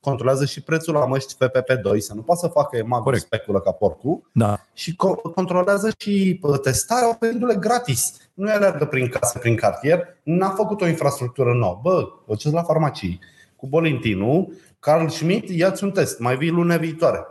[0.00, 3.22] Controlează și prețul la măști FPP2, să nu poată să facă emagul Corect.
[3.22, 4.60] speculă ca porcul Da.
[4.72, 8.12] și co- controlează și uh, testarea oferindu-le gratis.
[8.34, 11.78] Nu alergă prin casă, prin cartier, n-a făcut o infrastructură nouă.
[11.82, 13.20] Bă, vă duceți la farmacii
[13.56, 17.26] cu Bolintinu, Carl Schmidt, ia-ți un test, mai vii lunea viitoare.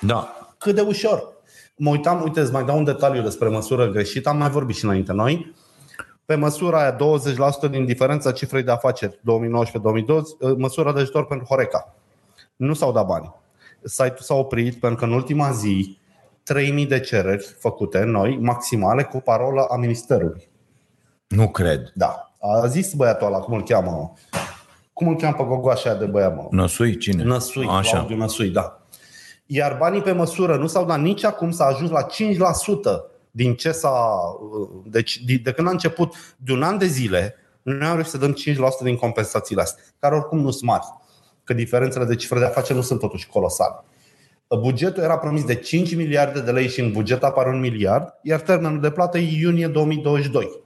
[0.00, 0.32] Da.
[0.58, 1.36] Cât de ușor.
[1.76, 4.84] Mă uitam, uite, îți mai dau un detaliu despre măsură greșită, am mai vorbit și
[4.84, 5.54] înainte noi.
[6.28, 6.96] Pe măsura aia,
[7.68, 9.20] 20% din diferența cifrei de afaceri 2019-2020,
[10.56, 11.94] măsura de ajutor pentru Horeca.
[12.56, 13.34] Nu s-au dat bani.
[13.82, 15.98] Site-ul s-a oprit pentru că în ultima zi
[16.42, 20.48] 3000 de cereri făcute noi, maximale, cu parola a Ministerului.
[21.28, 21.92] Nu cred.
[21.94, 22.32] Da.
[22.40, 23.90] A zis băiatul ăla, cum îl cheamă?
[23.90, 24.10] mă?
[24.92, 26.46] Cum îl cheamă pe gogoașa aia de băiat, mă?
[26.50, 27.22] Năsui cine?
[27.22, 27.96] Năsui, Așa.
[27.96, 28.80] Claudiu Năsui, da.
[29.46, 33.72] Iar banii pe măsură nu s-au dat nici acum, s-a ajuns la 5% din ce
[33.72, 34.20] s-a.
[34.84, 38.18] Deci, de, de când a început, de un an de zile, noi am reușit să
[38.18, 38.36] dăm 5%
[38.82, 40.84] din compensațiile astea, care oricum nu sunt mari,
[41.44, 43.84] că diferențele de cifre de afaceri nu sunt totuși colosale.
[44.60, 48.40] Bugetul era promis de 5 miliarde de lei și în buget apare un miliard, iar
[48.40, 50.62] termenul de plată e iunie 2022.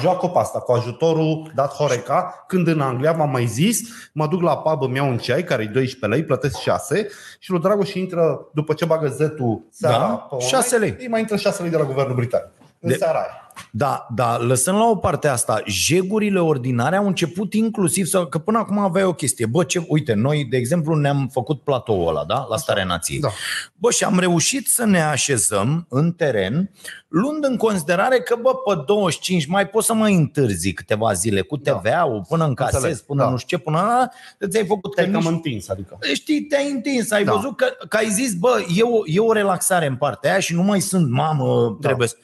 [0.00, 3.80] Joacă pe asta cu ajutorul dat Horeca, când în Anglia, v-am mai zis,
[4.12, 7.50] mă duc la pub, îmi iau un ceai care e 12 lei, plătesc 6 și
[7.50, 10.96] lui Dragoș intră, după ce bagă zetul seara Da, pe online, 6 lei.
[10.98, 12.48] Îi mai intră 6 lei de la guvernul britanic.
[12.80, 13.41] În De- seara aia.
[13.70, 18.58] Da, da, lăsând la o parte asta, jegurile ordinare au început inclusiv să, că până
[18.58, 19.46] acum aveai o chestie.
[19.46, 22.46] Bă, ce, uite, noi, de exemplu, ne-am făcut platoul ăla, da?
[22.48, 23.20] La Starea Nației.
[23.20, 23.28] Da.
[23.74, 26.70] Bă, și am reușit să ne așezăm în teren,
[27.08, 31.56] luând în considerare că, bă, pe 25 mai poți să mai întârzi câteva zile cu
[31.56, 33.30] TVA-ul, până încasezi, Înțeleg, până da.
[33.30, 34.08] nu știu ce, până la...
[34.48, 35.98] Ți-ai făcut Te-ai că cam nici- întins, adică.
[36.14, 37.32] Știi, te-ai întins, ai Da.
[37.32, 40.54] văzut că, că ai zis, bă, e o, e o relaxare în partea aia și
[40.54, 41.86] nu mai sunt, mamă, Da.
[41.86, 42.16] trebuie să...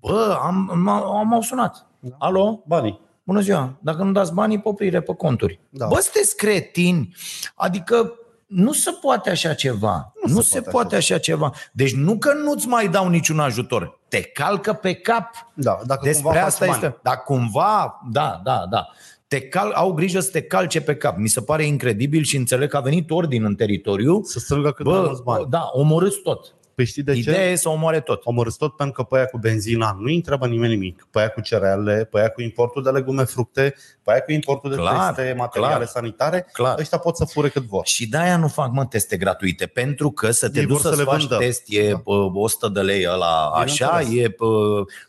[0.00, 1.86] Bă, am, am, am au sunat.
[2.00, 2.16] Da.
[2.18, 2.62] Alo?
[2.66, 3.00] Banii.
[3.24, 5.60] Bună ziua, dacă nu dați banii, poprire pe conturi.
[5.70, 5.86] Da.
[5.86, 7.14] Bă, sunteți cretini.
[7.54, 8.12] Adică
[8.46, 10.12] nu se poate așa ceva.
[10.26, 11.52] Nu, nu se, se poate, poate așa ceva.
[11.72, 14.00] Deci nu că nu-ți mai dau niciun ajutor.
[14.08, 15.30] Te calcă pe cap.
[15.54, 16.78] Da, dacă Despre cumva faci asta bani.
[16.84, 16.98] este.
[17.02, 18.86] Dar cumva, da, da, da.
[19.28, 21.16] Te cal, au grijă să te calce pe cap.
[21.16, 24.22] Mi se pare incredibil și înțeleg că a venit ordin în teritoriu.
[24.22, 25.46] Să strângă cât mai Bă, mulți bani.
[25.48, 26.54] da, omorâți tot.
[26.76, 27.18] Păi știi de ce?
[27.18, 28.20] Ideea e să omoare tot.
[28.24, 31.06] Omorâți tot pentru că pe aia cu benzina nu întreabă nimeni nimic.
[31.10, 34.70] Pe aia cu cereale, pe aia cu importul de legume, fructe, pe aia cu importul
[34.70, 35.86] de Clar, teste, materiale clar.
[35.86, 36.78] sanitare, Clar.
[36.78, 37.86] ăștia pot să fure cât vor.
[37.86, 40.88] Și de-aia nu fac, mă, teste gratuite, pentru că să te Ei duci vor să
[40.88, 41.36] să-ți le faci vândă.
[41.36, 42.00] test e Da.
[42.04, 42.12] da.
[42.34, 44.24] 100 de lei ăla așa, Bineînțeles.
[44.24, 44.46] e pă,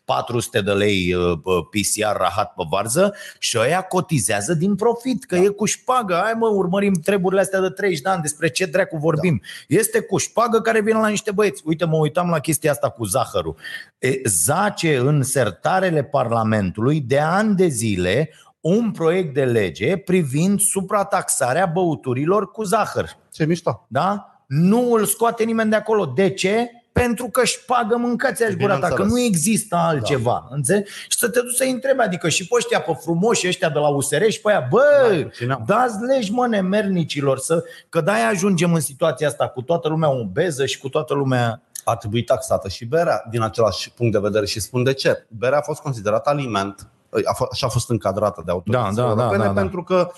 [0.06, 5.36] 400 de lei uh, pă, PCR rahat pe varză și ăia cotizează din profit, că
[5.36, 5.42] da.
[5.42, 6.20] e cu șpagă.
[6.24, 9.42] Hai mă, urmărim treburile astea de 30 de ani, despre ce dracu vorbim.
[9.68, 9.76] Da.
[9.78, 11.56] Este cu șpagă care vine la niște băieți.
[11.66, 13.56] Uite, mă uitam la chestia asta cu zahărul.
[13.98, 18.30] E, zace în sertarele Parlamentului de ani de zile
[18.62, 23.18] un proiect de lege privind suprataxarea băuturilor cu zahăr.
[23.32, 23.86] Ce mișto.
[23.88, 24.32] Da?
[24.48, 26.06] Nu îl scoate nimeni de acolo.
[26.06, 26.70] De ce?
[26.98, 29.12] Pentru că își pagă mâncați gura ta, că Bineînțeles.
[29.12, 30.46] nu există altceva.
[30.50, 30.56] Da.
[30.56, 30.92] Înțelegi?
[30.92, 33.88] Și să te duci să-i întrebi, adică și pe ăștia, pe frumoși ăștia de la
[33.88, 34.82] USR și pe aia, bă,
[35.22, 35.64] Da, țineam.
[35.66, 37.64] dați legi, mă, nemernicilor, să...
[37.90, 41.62] că de-aia ajungem în situația asta cu toată lumea obeză și cu toată lumea...
[41.84, 45.26] Ar trebui taxată și berea din același punct de vedere și spun de ce.
[45.28, 46.88] Berea a fost considerată aliment,
[47.26, 49.60] a fost, așa a fost încadrată de autoritățile Da, da, da, europene da, da.
[49.62, 50.12] pentru că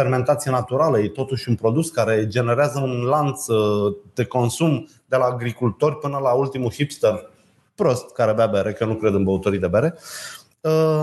[0.00, 5.24] fermentație naturală e totuși un produs care generează un lanț uh, de consum de la
[5.24, 7.30] agricultori până la ultimul hipster
[7.74, 9.94] prost care bea bere, că nu cred în băutorii de bere.
[10.60, 11.02] Uh,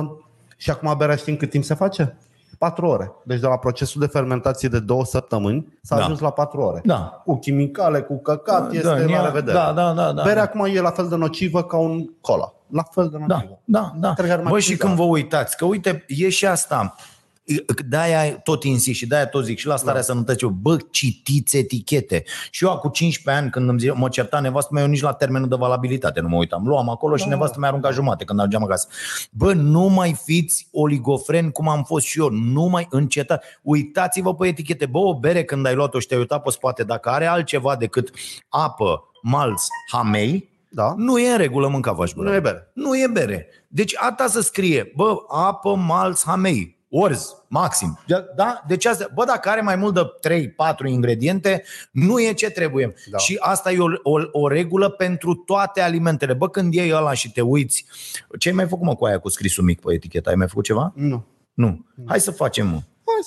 [0.58, 2.18] și acum berea știm cât timp se face?
[2.58, 3.12] 4 ore.
[3.24, 6.04] Deci de la procesul de fermentație de 2 săptămâni s-a Da.
[6.04, 6.82] ajuns la 4 ore.
[6.84, 7.22] Da.
[7.26, 9.58] Cu chimicale, cu căcat, este în la ea- revedere.
[9.58, 10.12] Da, da, da.
[10.12, 10.42] da Berea da.
[10.42, 12.54] acum e la fel de nocivă ca un cola.
[12.72, 13.60] La fel de nocivă.
[13.64, 14.44] Da, da, Cred că ar da.
[14.44, 14.86] mai Bă, fi, și da.
[14.86, 16.96] când vă uitați, că uite, e și asta.
[17.88, 20.06] De-aia tot insist și de-aia tot zic și la starea da.
[20.06, 20.48] sănătății.
[20.48, 22.24] Bă, citiți etichete.
[22.52, 25.14] Și eu acum 15 ani, când îmi zi, mă certa nevastă mea, eu nici la
[25.14, 26.68] termenul de valabilitate nu mă uitam.
[26.68, 27.30] Luam acolo și Da.
[27.30, 28.88] nevastă mea arunca jumate când ajungeam acasă.
[29.32, 32.30] Bă, nu mai fiți oligofreni cum am fost și eu.
[32.30, 33.48] Nu mai încetați.
[33.62, 34.86] Uitați-vă pe etichete.
[34.86, 38.12] Bă, o bere când ai luat-o și te-ai uitat pe spate, dacă are altceva decât
[38.50, 40.94] apă, malț, hamei, Da?
[40.98, 42.72] nu e în regulă mânca vaș Nu e bere.
[42.74, 43.48] nu e bere.
[43.68, 48.00] Deci asta să scrie, bă, apă, malț, hamei, orz, maxim.
[48.36, 48.64] Da?
[48.68, 50.02] Deci asta, bă, dacă are mai mult de
[50.86, 52.94] 3-4 ingrediente, nu e ce trebuie.
[53.12, 53.18] Da.
[53.18, 56.34] Și asta e o, o, o regulă pentru toate alimentele.
[56.34, 57.86] Bă, când iei ăla și te uiți,
[58.40, 60.30] ce ai mai făcut mă cu aia cu scrisul mic pe etichetă?
[60.30, 60.92] Ai mai făcut ceva?
[60.96, 61.26] Nu.
[61.54, 61.86] Nu.
[62.08, 62.80] Hai să facem, mă.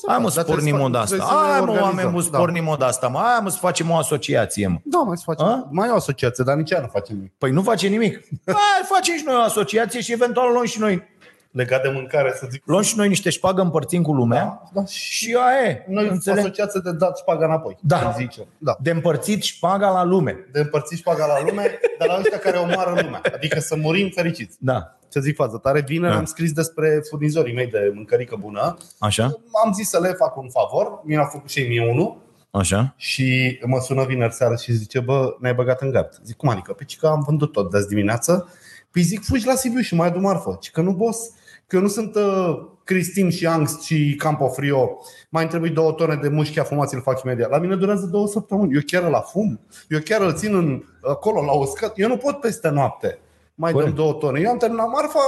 [0.06, 1.16] Hai mă, să Dar trebuie pornim să o de fac- asta.
[1.16, 1.88] trebuie să ne Hai mă, organizăm.
[1.96, 2.38] oameni, mă, să Da.
[2.38, 3.08] pornim o de asta.
[3.08, 3.18] mă.
[3.18, 4.78] Hai mă, să facem o asociație, mă.
[4.84, 5.46] Da, mai să facem.
[5.46, 5.68] A?
[5.70, 7.32] Mai e o asociație, dar nici ea nu face nimic.
[7.38, 8.14] Păi nu face nimic.
[8.46, 11.02] Hai, facem și noi o asociație și eventual luăm și noi
[11.50, 12.62] Legat de mâncare, să zic.
[12.66, 14.84] Luăm și noi niște șpagă, împărțim cu lumea Da.
[14.84, 15.84] și aia e.
[15.88, 16.38] Noi înțeleg?
[16.44, 17.76] asociație de dat șpaga înapoi.
[17.80, 17.98] Da.
[17.98, 18.46] să Zicem.
[18.58, 18.76] Da.
[18.80, 20.48] De împărțit șpaga la lume.
[20.52, 23.20] De împărțit șpaga la lume, dar la ăștia care omoară lumea.
[23.34, 24.56] Adică să murim fericiți.
[24.60, 24.98] Da.
[25.08, 26.18] Ce zic fază tare, vineri Da.
[26.18, 28.76] am scris despre furnizorii mei de mâncărică bună.
[28.98, 29.24] Așa?
[29.64, 32.16] Am zis să le fac un favor, mi-a făcut și ei mie unul.
[32.50, 32.94] Așa?
[32.96, 36.20] Și mă sună vineri seara și zice, bă, ne-ai băgat în gard.
[36.24, 36.72] Zic, cum adică?
[36.72, 38.48] Pe că am vândut tot de azi dimineață.
[38.90, 40.56] Păi zic, fugi la Sibiu și mai adu marfă.
[40.60, 41.30] Ci că nu, boss,
[41.70, 44.98] că eu nu sunt uh, Cristin și Angst și Campofrio.
[45.28, 47.50] Mai îmi trebuie două tone de mușchi afumați, îl fac imediat.
[47.50, 48.74] La mine durează două săptămâni.
[48.74, 49.60] Eu chiar la fum.
[49.88, 51.98] Eu chiar îl țin în, acolo la uscat.
[51.98, 53.18] Eu nu pot peste noapte.
[53.54, 53.94] Mai Corect.
[53.94, 54.40] dăm două tone.
[54.40, 55.18] Eu am terminat marfa.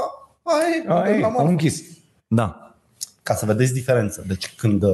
[0.42, 1.50] Ai, am Aia e, terminat am marfa.
[1.50, 1.82] închis.
[2.26, 2.74] Da.
[3.22, 4.22] Ca să vedeți diferența.
[4.26, 4.92] Deci când uh,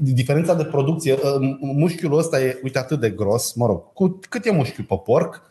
[0.00, 4.44] diferența de producție, uh, mușchiul ăsta e, uite, atât de gros, mă rog, cu, cât
[4.44, 5.42] e mușchiul pe porc,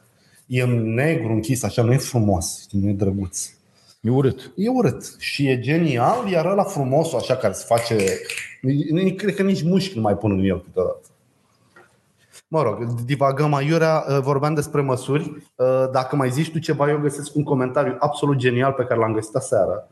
[0.48, 3.55] e negru închis, așa, nu e frumos, știi, nu e drăguț.
[4.06, 4.52] E urât.
[4.56, 7.96] E urât și e genial, iar ăla frumosul așa care se face,
[8.91, 11.00] nici- cred că nici mușchi nu mai pun în el câteodată.
[12.48, 15.44] Mă rog, divagăm aiurea, uh, vorbeam despre măsuri.
[15.56, 19.13] Uh, Dacă mai zici tu ceva, eu găsesc un comentariu absolut genial pe care l-am
[19.13, 19.88] găsit aseară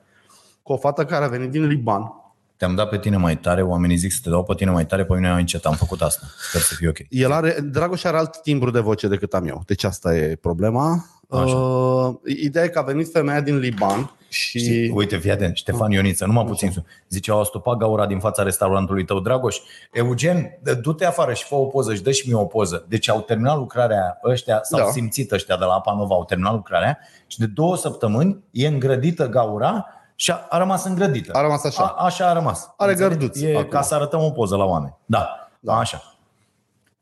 [0.61, 2.13] cu o fată care a venit din Liban.
[2.57, 5.05] Te-am dat pe tine mai tare, oamenii zic să te dau pe tine mai tare,
[5.05, 5.65] pe mine mai încet.
[5.65, 6.25] Am făcut asta.
[6.49, 6.97] Sper să fie ok.
[7.09, 11.05] El are, Dragoș are alt timbru de voce decât am eu, deci asta e problema.
[11.37, 11.55] Așa.
[11.55, 14.59] Uh, ideea e că a venit femeia din Liban și...
[14.59, 16.71] Știi, uite, fii atent, Ștefan Ioniță, numai puțin.
[16.71, 16.83] sus.
[17.09, 19.57] Zice, au stupat gaura din fața restaurantului tău, Dragoș.
[19.91, 22.85] Eugen, dă- du-te afară și fă o poză și dă și mie o poză.
[22.89, 24.85] Deci au terminat lucrarea ăștia, s-au Da.
[24.85, 24.91] da.
[24.91, 29.27] simțit ăștia de la Apa Nova, au terminat lucrarea și de două săptămâni e îngrădită
[29.29, 31.31] gaura și a, a rămas îngrădită.
[31.33, 31.83] A rămas așa.
[31.97, 32.73] A, așa a rămas.
[32.77, 33.17] Are Înțelegi?
[33.17, 33.69] gărduț E acum.
[33.69, 34.95] ca să arătăm o poză la oameni.
[35.05, 35.77] Da, da.
[35.77, 36.03] așa.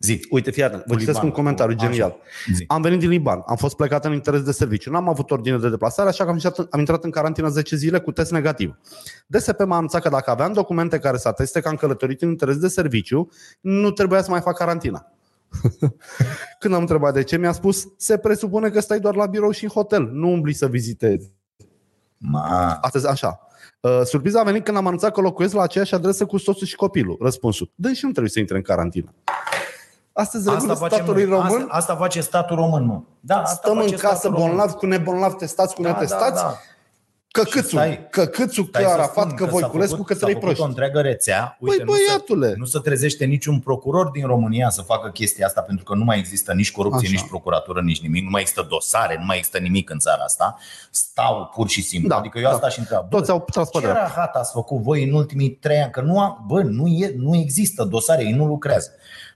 [0.02, 0.28] Zi.
[0.30, 1.92] Uite, fii atent, vă Cu citesc un Libanul, comentariu cu- așa.
[1.92, 2.16] genial.
[2.54, 2.64] Zi.
[2.68, 5.70] Am venit din Liban, am fost plecat în interes de serviciu, n-am avut ordine de
[5.70, 8.78] deplasare, așa că am intrat, am intrat în carantină 10 zile cu test negativ.
[9.28, 12.58] DSP m-a anunțat că dacă aveam documente care să ateste că am călătorit în interes
[12.58, 13.30] de serviciu,
[13.62, 15.12] nu trebuia să mai fac carantina.
[16.60, 19.64] Când am întrebat de ce, mi-a spus, se presupune că stai doar la birou și
[19.64, 21.32] în hotel, nu umbli să vizitezi.
[22.18, 23.40] Ma, Astăzi, așa.
[23.80, 26.76] Uh, surpriza a venit când am anunțat că locuiesc la aceeași adresă cu soțul și
[26.76, 27.18] copilul.
[27.22, 27.72] Răspunsul.
[27.76, 29.14] Dă și nu trebuie să intre în carantină.
[30.14, 31.32] Astăzi, regulile statului noi.
[31.40, 33.02] român, Asta, asta face statul român, mă.
[33.20, 34.48] Da, asta stăm în face casă statul român.
[34.50, 36.58] bolnavi cu nebonlavi testați cu Da, netestați, da, da.
[37.32, 40.20] căcâțul, Și stai- căcâțul, că Stai să Arafat, spun că s-a Voiculescu, făcut- că s-a
[40.20, 40.68] trei făcut o proști.
[40.70, 41.58] întreagă rețea.
[41.60, 42.48] Păi, Uite, nu, băiatule.
[42.50, 46.04] se, nu se trezește niciun procuror din România să facă chestia asta pentru că nu
[46.04, 47.20] mai există nici corupție, Așa.
[47.20, 48.24] nici procuratură, nici nimic.
[48.24, 50.58] Nu mai există dosare, nu mai există nimic în țara asta.
[50.90, 52.10] Stau pur și simplu.
[52.10, 52.70] Da, adică eu asta da.
[52.70, 53.00] și întreb.
[53.00, 54.04] bă, Toți au tras pe ce dreapta.
[54.16, 55.92] rahat ați făcut voi în ultimii trei ani?
[55.92, 58.92] Că nu, am, bă, nu, e, nu există dosare, ei nu lucrează.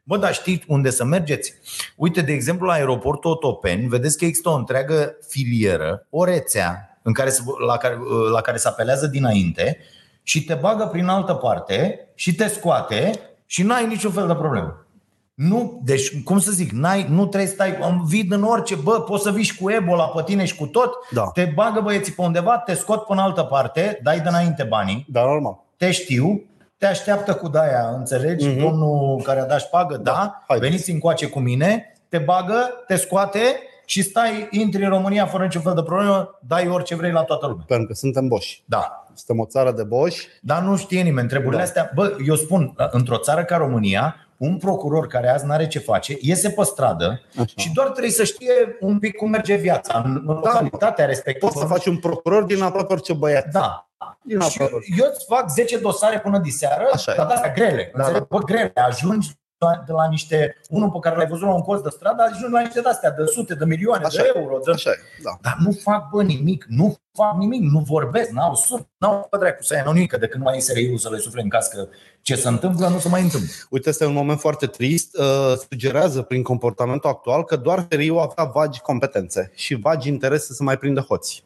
[0.08, 1.54] Bă, dar știți unde să mergeți?
[1.96, 7.14] Uite, de exemplu, la aeroportul Otopeni, vedeți că există o întreagă filieră, o rețea în
[7.14, 7.98] care, se- la, care,
[8.32, 9.78] la care se apelează dinainte
[10.24, 14.86] și te bagă prin altă parte și te scoate și n-ai niciun fel de problemă.
[15.34, 19.02] Nu, deci, cum să zic, n-ai, nu trebuie să stai în vid în orice, bă,
[19.02, 21.30] poți să vii și cu Ebola pe tine și cu tot, Da.
[21.34, 25.06] te bagă băieții pe undeva, te scot până în altă parte, dai de înainte banii,
[25.10, 25.64] Da, normal.
[25.78, 26.44] te știu,
[26.78, 28.48] te așteaptă cu daia, înțelegi?
[28.48, 28.56] Mhm.
[28.56, 28.62] Mm-hmm.
[28.62, 30.70] Domnul care a dat șpagă, da, da haideți.
[30.70, 33.40] veniți încoace cu mine, te bagă, te scoate
[33.86, 37.48] și stai, intri în România fără niciun fel de problemă, dai orice vrei la toată
[37.48, 37.66] lumea.
[37.68, 38.64] Pentru că suntem boși.
[38.66, 39.06] Da.
[39.14, 40.28] Suntem o țară de boși.
[40.42, 41.72] Dar nu știe nimeni treburile Da.
[41.74, 41.82] da.
[41.82, 41.92] astea.
[41.96, 46.50] Bă, eu spun, într-o țară ca România, un procuror care azi n-are ce face, iese
[46.50, 47.54] pe stradă Așa.
[47.56, 51.52] și doar trebuie să știe un pic cum merge viața în în localitatea respectivă.
[51.52, 53.52] Poți să faci un procuror din aproape orice băiat.
[53.52, 53.85] Da.
[54.24, 54.86] Din Și eu, aproape.
[54.98, 57.16] eu îți fac 10 dosare până diseară, Așa e.
[57.16, 57.92] dar de-astea grele.
[57.98, 58.72] Da, Da, Bă, grele.
[58.88, 62.22] Ajungi la- de la niște, unul pe care l-ai văzut la un colț de stradă,
[62.24, 64.40] ajungi la niște de-astea de sute de milioane Așa de e.
[64.40, 64.58] euro.
[64.66, 64.72] De...
[64.72, 65.38] Așa e, da.
[65.42, 69.64] Dar nu fac bă nimic, nu fac nimic, nu vorbesc, n-au sun, n-au pe dracu
[69.64, 71.90] să ia nimic, de când nu mai e SRI-ul să le sufle în cască
[72.22, 73.50] ce se întâmplă, nu se mai întâmplă.
[73.70, 75.18] Uite, este un moment foarte trist.
[75.18, 80.64] Uh, Sugerează prin comportamentul actual că doar FRI-ul avea vagi competențe și vagi interese să
[80.64, 81.44] mai prindă hoți.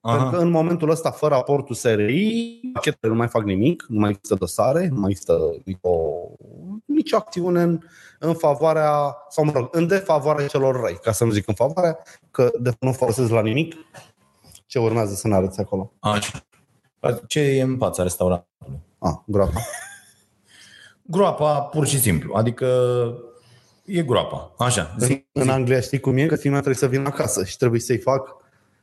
[0.00, 4.10] Pentru că în momentul ăsta, fără aportul SRI, pachetele nu mai fac nimic, nu mai
[4.10, 5.90] există dosare, nu mai există nicio,
[6.84, 7.80] nicio acțiune în,
[8.18, 11.98] în favoarea, sau mă rog, în defavoarea celor răi, ca să nu zic în favoarea,
[12.30, 13.74] că de nu folosesc la nimic.
[14.66, 15.92] Ce urmează să ne arăți acolo?
[16.00, 16.44] Așa.
[17.26, 18.80] Ce e în fața restaurantului?
[18.98, 19.60] Ah, groapa.
[21.02, 22.34] Groapa, pur și simplu.
[22.34, 22.66] Adică
[23.84, 24.54] e groapa.
[24.58, 24.94] Așa.
[24.98, 25.50] În, Zi, în zi.
[25.50, 26.26] Anglia știi cum e?
[26.26, 28.39] Că fiii mea trebuie să vină acasă și trebuie să-i fac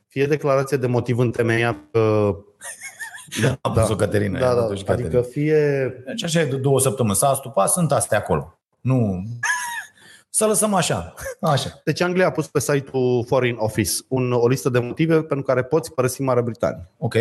[0.08, 2.34] fie declarație de motiv întemeiat că
[3.60, 4.38] A pus-o Caterina.
[4.38, 5.08] da, i-a da, dat-o și Caterina.
[5.08, 7.16] adică fie Deci așa e de două săptămâni.
[7.16, 8.58] S-a astupat, sunt astea acolo.
[8.80, 9.22] Nu.
[10.30, 11.14] Să lăsăm așa.
[11.40, 11.80] Așa.
[11.84, 15.62] Deci Anglia a pus pe site-ul Foreign Office un, o listă de motive pentru care
[15.62, 16.90] poți părăsi Marea Britanie.
[16.98, 17.14] Ok.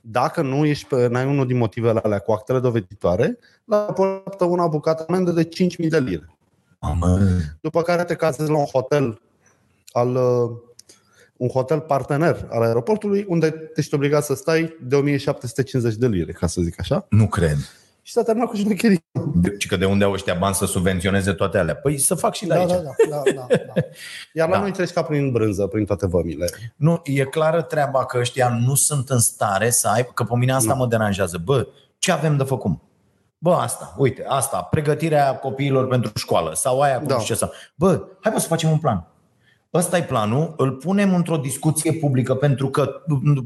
[0.00, 4.58] Dacă nu ești pe, n-ai unul din motivele alea cu actele doveditoare, la poartă un
[4.58, 6.36] avocat amendă de 5.000 de lire.
[6.80, 7.18] Mamă.
[7.60, 9.20] După care te cazezi la un hotel
[9.92, 10.50] al uh,
[11.40, 16.46] un hotel partener al aeroportului unde ești obligat să stai de 1750 de lire, ca
[16.46, 17.06] să zic așa.
[17.08, 17.56] Nu cred.
[18.02, 19.04] Și s-a terminat cu șmecherii.
[19.34, 21.74] Deci că de unde au ăștia bani să subvenționeze toate alea?
[21.76, 22.68] Păi să fac și de Da, aici.
[22.68, 23.80] da, da, da, da, da.
[24.32, 24.60] Iar la Da.
[24.60, 26.46] noi treci ca prin brânză, prin toate vămile.
[26.76, 30.52] Nu, e clară treaba că ăștia nu sunt în stare să aibă, că pe mine
[30.52, 30.78] asta Nu.
[30.78, 31.38] mă deranjează.
[31.44, 31.66] Bă,
[31.98, 32.72] ce avem de făcut?
[33.38, 37.14] Bă, asta, uite, asta, pregătirea copiilor pentru școală sau aia, cum Da.
[37.14, 37.20] da.
[37.20, 37.50] știu ce să...
[37.74, 39.06] Bă, hai bă să facem un plan.
[39.74, 42.90] Ăsta e planul, îl punem într-o discuție publică pentru că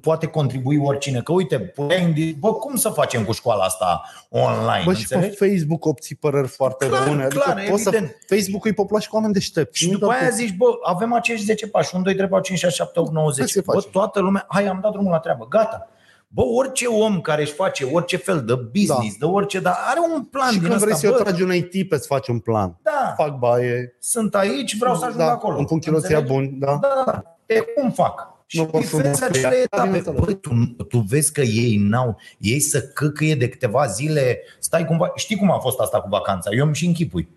[0.01, 1.21] poate contribui oricine.
[1.21, 4.83] Că uite, puteai în di- bă, cum să facem cu școala asta online?
[4.85, 5.37] Bă, și pe înțelegi?
[5.53, 7.25] Facebook obții păreri foarte Clar, bune.
[7.25, 8.17] Adică clar, poți să, evident.
[8.27, 9.79] Facebook-ul e poplat și cu oameni deștepți.
[9.79, 12.29] Și Nu după doar aia cu- zici, bă, avem acești 10 pași, 1, 2, 3,
[12.29, 13.53] 4, 5, 6, 7, 8, 9, Hai 10.
[13.53, 13.91] să Bă, facem.
[13.91, 15.89] toată lumea, hai, am dat drumul la treabă, gata.
[16.35, 20.25] Bă, orice om care își face orice fel de business, de orice, dar are un
[20.25, 22.39] plan Și din când vrei ăsta, să o bă, tragi unei tipe să faci un
[22.39, 22.77] plan.
[22.83, 25.57] da, Fac baie, sunt aici, vreau să ajung da, acolo.
[25.57, 26.33] îmi pun chiloții Înțelegi?
[26.33, 26.79] buni, da.
[26.81, 27.23] Da, da, da.
[27.47, 28.33] E cum fac?
[28.47, 29.51] Și Nu pot să diferiți mă acele spui.
[29.57, 29.85] Da, etape.
[29.87, 30.21] bineînțeles.
[30.25, 35.13] Băi, tu, tu vezi că ei n-au, ei să căcăie de câteva zile, stai cumva,
[35.15, 36.51] știi cum a fost asta cu vacanța?
[36.51, 37.29] Eu îmi și închipui.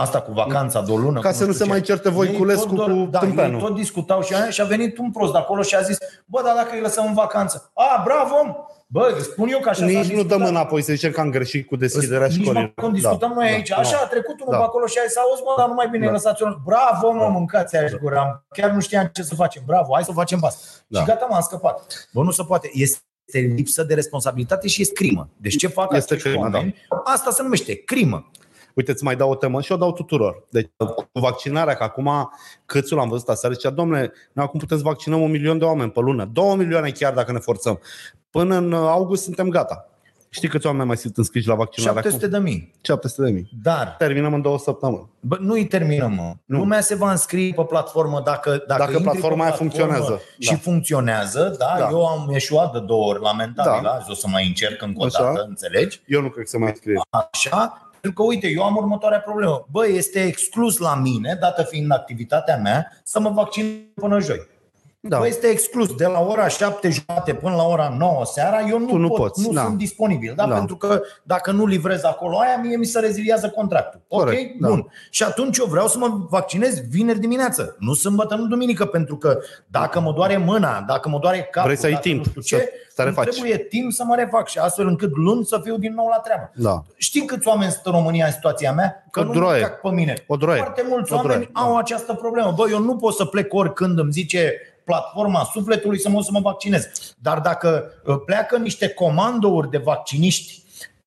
[0.00, 1.20] Asta cu vacanța de o lună.
[1.20, 1.70] Ca cu să nu știu se ce.
[1.76, 3.60] mai certe Ei Voiculescu tot doar- cu da, ei tâmpenul.
[3.60, 6.40] tot discutau și aia și a venit un prost de acolo și a zis, bă,
[6.44, 8.54] dar dacă îi lăsăm în vacanță, a, bravo, om!
[8.92, 10.26] Bă, îți spun eu că așa s-a Nici nu discutat.
[10.38, 12.52] dăm înapoi să zicem că am greșit cu deschiderea Nici școlii.
[12.52, 14.56] măcar când discutăm noi aici, așa a trecut unul Da.
[14.58, 16.12] pe acolo și a zis, auzi mă, dar nu mai bine Da.
[16.12, 16.60] lăsați unul.
[16.64, 18.44] Bravo, mă, mâncați aia gura.
[18.48, 19.62] Chiar nu știam ce să facem.
[19.66, 20.60] Bravo, hai să facem asta.
[20.86, 20.98] Da.
[21.00, 22.08] Și gata, m-am scăpat.
[22.12, 22.70] Bă, nu se poate.
[22.72, 22.98] Este
[23.32, 25.28] lipsă de responsabilitate și este crimă.
[25.36, 26.56] Deci ce fac Este acești crimă, da.
[26.56, 26.74] oameni?
[27.04, 28.30] Asta se numește crimă.
[28.80, 30.44] Uite, îți mai dau o temă și o dau tuturor.
[30.50, 30.70] Deci,
[31.12, 32.30] cu vaccinarea, că acum
[32.66, 35.90] câțul am văzut aseară, zicea, domnule, noi acum putem să vaccinăm un milion de oameni
[35.90, 36.24] pe lună.
[36.32, 37.80] Două milioane chiar dacă ne forțăm.
[38.30, 39.84] Până în august suntem gata.
[40.32, 42.54] Știi câți oameni mai sunt înscriși la vaccinare 700 de mii.
[42.68, 42.78] acum?
[42.82, 43.50] 700 de mii.
[43.62, 45.08] Dar Terminăm în două săptămâni.
[45.20, 46.32] Bă, nu îi terminăm, mă.
[46.44, 46.58] Nu.
[46.58, 50.20] Lumea se va înscrie pe platformă dacă, dacă, Dacă intri platforma pe aia platformă funcționează.
[50.38, 50.56] Și Da.
[50.56, 51.88] funcționează, da, Da.
[51.90, 53.82] Eu am eșuat de două ori, lamentabil.
[53.82, 53.90] Da.
[53.90, 55.22] Azi o să mai încerc încă o Așa.
[55.22, 56.00] dată, înțelegi?
[56.06, 57.00] Eu nu cred că se mai scrie.
[57.32, 59.66] Așa, pentru că, uite, eu am următoarea problemă.
[59.70, 64.48] Bă, este exclus la mine, dată fiind activitatea mea, să mă vaccinez până joi.
[65.02, 65.18] Da.
[65.18, 65.94] Bă, este exclus.
[65.94, 69.16] De la ora 7 jumate până la ora 9 seara, eu nu, Tu nu pot,
[69.18, 69.62] poți, nu da.
[69.62, 70.32] sunt disponibil.
[70.36, 70.46] Da?
[70.46, 70.54] Da.
[70.54, 74.00] Pentru că dacă nu livrez acolo aia, mie mi se reziliază contractul.
[74.08, 74.60] Corect, ok?
[74.60, 74.68] da.
[74.68, 74.86] Bun.
[75.10, 77.76] Și atunci eu vreau să mă vaccinez vineri dimineață.
[77.78, 81.80] Nu sâmbătă, nu duminică, pentru că dacă mă doare mâna, dacă mă doare capul, Vrei
[81.80, 83.28] să ai dacă timp nu știu să ce, te îmi refaci.
[83.34, 86.50] trebuie timp să mă refac și astfel încât luni să fiu din nou la treabă.
[86.54, 86.82] Da.
[86.96, 89.04] Știi câți oameni sunt în România în situația mea?
[89.10, 89.60] Că O nu droaie.
[89.60, 90.24] mă cac pe mine.
[90.26, 90.60] O droaie.
[90.60, 91.60] Foarte mulți O droaie, oameni da.
[91.60, 92.52] au această problemă.
[92.56, 94.52] Bă, eu nu pot să plec oricând îmi zice
[94.90, 96.88] platforma sufletului să mă, să mă vaccinez.
[97.18, 100.62] Dar dacă uh, pleacă niște comandouri de vacciniști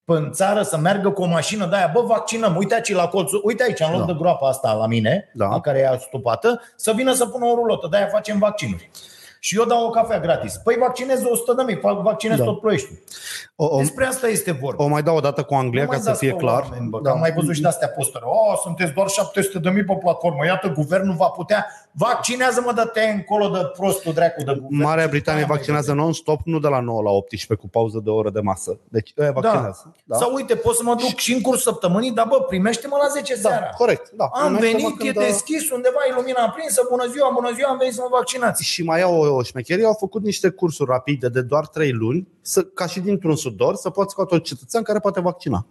[0.05, 3.41] în țară să meargă cu o mașină de aia, bă, vaccinăm, uite aici la colțul,
[3.43, 4.05] uite aici, în loc Da.
[4.05, 5.47] de groapa asta la mine, Da.
[5.47, 8.89] a care e astupată, să vină să pună o rulotă, de aia facem vaccinuri.
[9.45, 10.55] Și eu dau o cafea gratis.
[10.63, 12.43] Păi vaccinez 100 de mii, fac- vaccinez Da.
[12.43, 12.97] tot ploieștiul.
[13.55, 14.83] O, o, Despre asta este vorba.
[14.83, 16.61] o mai dau o dată cu Anglia Nu ca mai să dați fie pe clar.
[16.61, 17.09] Oameni, bă, Da.
[17.09, 17.11] da.
[17.15, 18.23] Am mai văzut și de astea postări.
[18.27, 20.45] Oh, sunteți doar 700 de mii pe platformă.
[20.45, 21.65] Iată, guvernul va putea.
[21.91, 24.81] Vaccinează-mă de te încolo de prostul dracu de guvern.
[24.83, 28.01] Marea Și Britanie după aia vaccinează non-stop, nu de la 9 la 18 cu pauză
[28.03, 28.79] de o oră de masă.
[28.89, 29.93] Deci ăia mai- vaccinează.
[30.03, 30.17] Da.
[30.17, 33.35] Sau uite, pot să mă duc și în curs săptămânii, dar bă, primește-mă la 10
[33.41, 33.65] da, seara.
[33.77, 34.09] corect.
[34.09, 34.25] Da.
[34.33, 37.69] Am Primește-mă venit, e când, uh, deschis, undeva e lumina aprinsă, bună ziua, bună ziua,
[37.69, 38.63] am venit să mă vaccinați.
[38.63, 42.27] și mai au o, o șmecherie, au făcut niște cursuri rapide de doar 3 luni,
[42.41, 45.65] să, ca și dintr-un sudor, să poți scoate un cetățean care poate vaccina.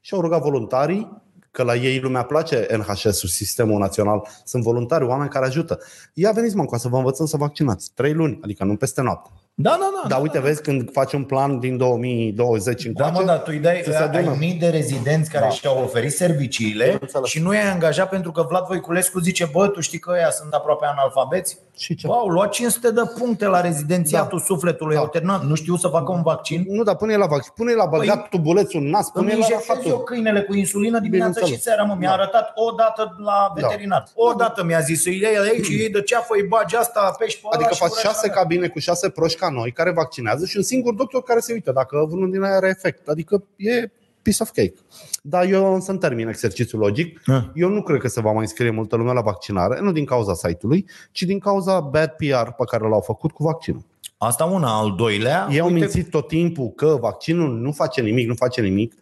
[0.00, 5.30] Și au rugat voluntarii, că la ei lumea place NHS-ul, Sistemul Național, sunt voluntari, oameni
[5.30, 5.78] care ajută.
[6.14, 7.90] Ia veniți mă, să vă învățăm să vaccinați.
[7.94, 9.30] Trei luni, adică nu peste noapte.
[9.58, 10.08] Da, da, da.
[10.08, 13.58] Dar uite, vezi, când faci un plan din 2020 Da, încoace, mă, dar tu îi
[13.58, 14.36] dai să se ai adună.
[14.38, 15.50] mii de rezidenți care Da.
[15.50, 17.28] și-au oferit serviciile Înțeles.
[17.28, 20.52] și nu i-ai angajat pentru că Vlad Voiculescu zice, bă, tu știi că ăia sunt
[20.52, 21.58] aproape analfabeți?
[21.76, 22.06] Și ce?
[22.06, 25.00] Bă, au luat 500 de puncte la rezidențiatul sufletului, Da.
[25.00, 26.64] au terminat, nu știu să facă un vaccin.
[26.68, 29.36] Nu, dar pune la vaccin, pune la băgat Păi, tubulețul în nas, Îmi pune la
[29.38, 30.02] injectez eu rahatul.
[30.04, 31.62] câinele cu insulină dimineața și Bineînțeles.
[31.74, 31.96] seara, mă.
[31.98, 32.14] Mi-a Da.
[32.14, 34.04] arătat o dată la veterinar.
[34.14, 37.46] O dată mi-a zis să iei aici, iei de ceafă, îi bagi asta, apeși pe
[37.46, 38.34] ăla Adică și faci urăși șase așa.
[38.40, 41.72] cabine cu șase proști ca noi care vaccinează și un singur doctor care se uită
[41.72, 43.08] dacă unul din aia are efect.
[43.08, 43.90] Adică e
[44.22, 44.74] piece of cake.
[45.22, 47.20] Dar eu însă îmi termin exercițiul logic.
[47.26, 47.42] Ah.
[47.54, 50.34] Eu nu cred că se va mai înscrie multă lume la vaccinare, nu din cauza
[50.34, 53.84] site-ului, ci din cauza bad PR pe care l-au făcut cu vaccinul.
[54.18, 55.48] Asta una, al doilea.
[55.50, 58.94] Ei au uite- mințit tot timpul că vaccinul nu face nimic, nu face nimic.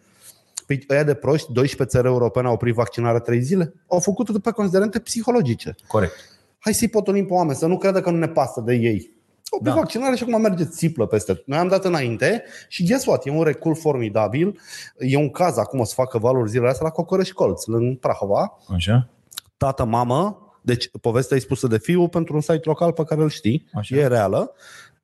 [0.65, 3.73] Păi ăia de proști, 12 țări europene au oprit vaccinarea 3 zile.
[3.87, 5.75] Au făcut-o pe considerente psihologice.
[5.87, 6.13] Corect.
[6.59, 9.14] Hai să-i potolim pe oameni, să nu creadă că nu ne pasă de ei.
[9.51, 9.79] Au oprit Da.
[9.79, 11.45] vaccinare și acum merge țiplă peste tot.
[11.47, 13.25] Noi am dat înainte și guess what?
[13.25, 14.59] E un recul formidabil.
[14.99, 18.57] E un caz acum o să facă valuri zilele astea la Cocoreș Colț, în Prahova.
[18.73, 19.09] Așa.
[19.57, 23.29] Tată, mamă, deci povestea e spusă de fiu pentru un site local pe care îl
[23.29, 23.67] știi.
[23.73, 23.95] Așa.
[23.95, 24.51] E reală.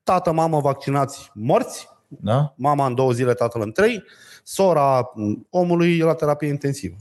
[0.04, 1.88] Tată, mamă, vaccinați morți.
[2.08, 2.54] Da?
[2.58, 4.04] Mama în două zile, tatăl în trei.
[4.44, 6.96] Sora m, omului e la terapie intensivă.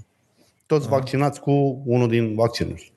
[0.67, 0.91] Toți Ah.
[0.91, 2.93] vaccinați cu unul din vaccinuri.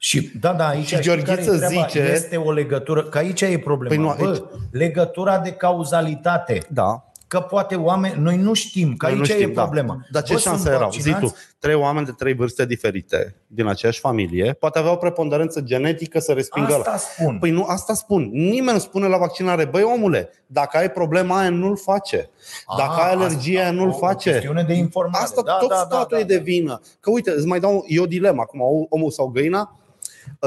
[0.00, 1.86] Și da, da, aici Și știi Gheorghiță care e treaba?
[1.86, 3.94] zice- Este o legătură, că aici e problema.
[4.14, 6.62] Păi nu, Bă, aici- legătura de cauzalitate.
[6.68, 9.62] Da, Că poate oameni, noi nu știm, că Noi nu aici știm, e da.
[9.62, 10.06] problema.
[10.10, 10.90] Dar ce Bă, șanse sunt erau?
[10.90, 11.32] Zi vaccinați?
[11.32, 16.32] tu, trei oameni de trei vârste diferite, din aceeași familie, poate aveau preponderență genetică să
[16.32, 16.96] respingă Asta ăla.
[16.98, 17.38] spun.
[17.40, 18.28] Păi nu, asta spun.
[18.32, 22.30] Nimeni nu spune la vaccinare, băi omule, dacă ai problema aia, nu-l face.
[22.76, 24.30] Dacă Ah, ai alergie, aia, nu-l o face.
[24.30, 25.24] chestiune de informare.
[25.24, 26.42] Asta Da, tot da, da, statul da, e de da.
[26.42, 26.80] vină.
[27.00, 29.77] Că uite, îți mai dau e o dilemă acum, omul sau găina,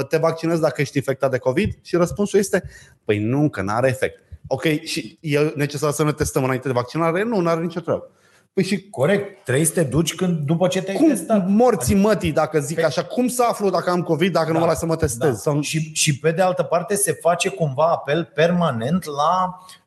[0.10, 1.74] te vaccinezi dacă ești infectat de COVID?
[1.82, 2.64] Și răspunsul este,
[3.06, 4.20] păi nu, că n-are efect.
[4.48, 7.24] Ok, și e necesar să ne testăm înainte de vaccinare?
[7.24, 8.10] Nu, nu are nicio treabă.
[8.54, 11.48] Păi și Corect, trebuie să te duci când, după ce te-ai cum testat.
[11.48, 14.80] morții mătii, dacă zic așa, cum să aflu dacă am COVID dacă nu mă las
[14.80, 15.30] să mă testez?
[15.30, 15.36] Da.
[15.36, 15.62] Sau...
[15.62, 19.81] Și, și pe de altă parte se face cumva apel permanent la uh, uh,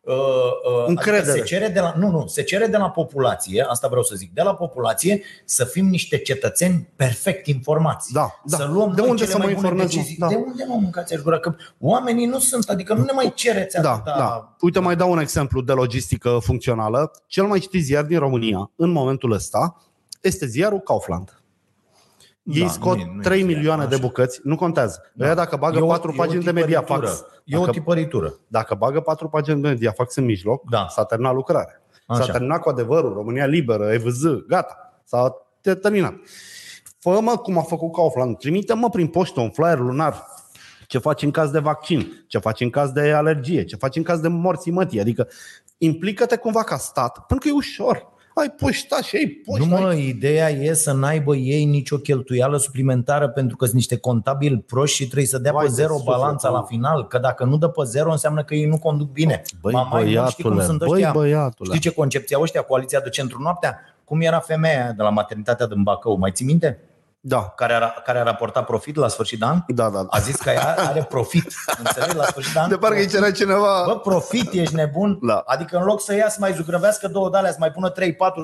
[0.87, 1.31] Încredere.
[1.31, 4.15] Adică se cere de la, nu, nu, se cere de la populație, asta vreau să
[4.17, 8.13] zic, de la populație să fim niște cetățeni perfect informați.
[8.13, 8.57] Da, da.
[8.57, 10.17] Să luăm De noi unde cele să mă mai bune informez, decizii.
[10.19, 10.27] da.
[10.27, 11.39] De unde mă mâncați aș gura?
[11.39, 14.15] Că oamenii nu sunt, adică nu ne mai cereți Da, atâta.
[14.19, 14.55] da.
[14.61, 17.11] Uite, mai dau un exemplu de logistică funcțională.
[17.27, 19.83] Cel mai citit ziar din România în momentul ăsta
[20.21, 21.39] este ziarul Kaufland.
[22.45, 24.03] Ei Da, scot nu e- nu e 3 ziar, milioane de așa.
[24.07, 25.03] bucăți, nu contează.
[25.15, 25.27] Da.
[25.27, 25.35] Da.
[25.35, 26.81] dacă bagă E o- 4 e o pagini de tipăritură.
[26.85, 28.35] Mediafax, E o dacă, tipăritură.
[28.49, 30.87] dacă bagă 4 pagini de Mediafax în mijloc, Da.
[30.89, 31.83] s-a terminat lucrarea.
[32.07, 32.23] Așa.
[32.25, 34.77] S-a terminat cu adevărul, România liberă, EVZ, gata.
[35.05, 35.35] S-a
[35.81, 36.15] terminat.
[36.99, 38.37] Fă-mă cum a făcut Kaufland.
[38.39, 40.25] Trimite-mă prin poștă un flyer lunar
[40.87, 44.03] ce faci în caz de vaccin, ce faci în caz de alergie, ce faci în
[44.03, 45.01] caz de morții mătii.
[45.01, 45.29] Adică
[45.79, 48.13] implică-te cumva ca stat, pentru că e ușor.
[48.35, 49.66] Ai poștaș și ai poșta.
[49.66, 54.59] Nu mă, ideea e să n-aibă ei nicio cheltuială suplimentară pentru că sunt niște contabili
[54.59, 56.57] proști și trebuie să dea Vai pe de zero suflet, balanța mă.
[56.57, 59.43] la final, că dacă nu dă pe zero înseamnă că ei nu conduc bine.
[59.61, 61.12] Băi, Mama, nu știi cum băiatule, sunt băi, ăștia?
[61.12, 61.68] băiatule.
[61.68, 63.78] Știi ce concepție au ăștia, coaliția de centru noaptea?
[64.05, 66.78] Cum era femeia aia de la maternitatea din Bacău, mai ții minte?
[67.27, 69.59] Da, Care a, care a raportat profit la sfârșit de an?
[69.66, 70.07] da, da.
[70.11, 71.53] A zis că ea are profit,
[71.85, 72.68] înțelegi, la sfârșit de an?
[72.68, 73.83] De parcă îi cerea cineva...
[73.87, 75.18] Bă, profit, ești nebun?
[75.22, 75.43] Da.
[75.47, 77.95] Adică în loc să ia să mai zugrăvească două de alea, să mai pună 3-4,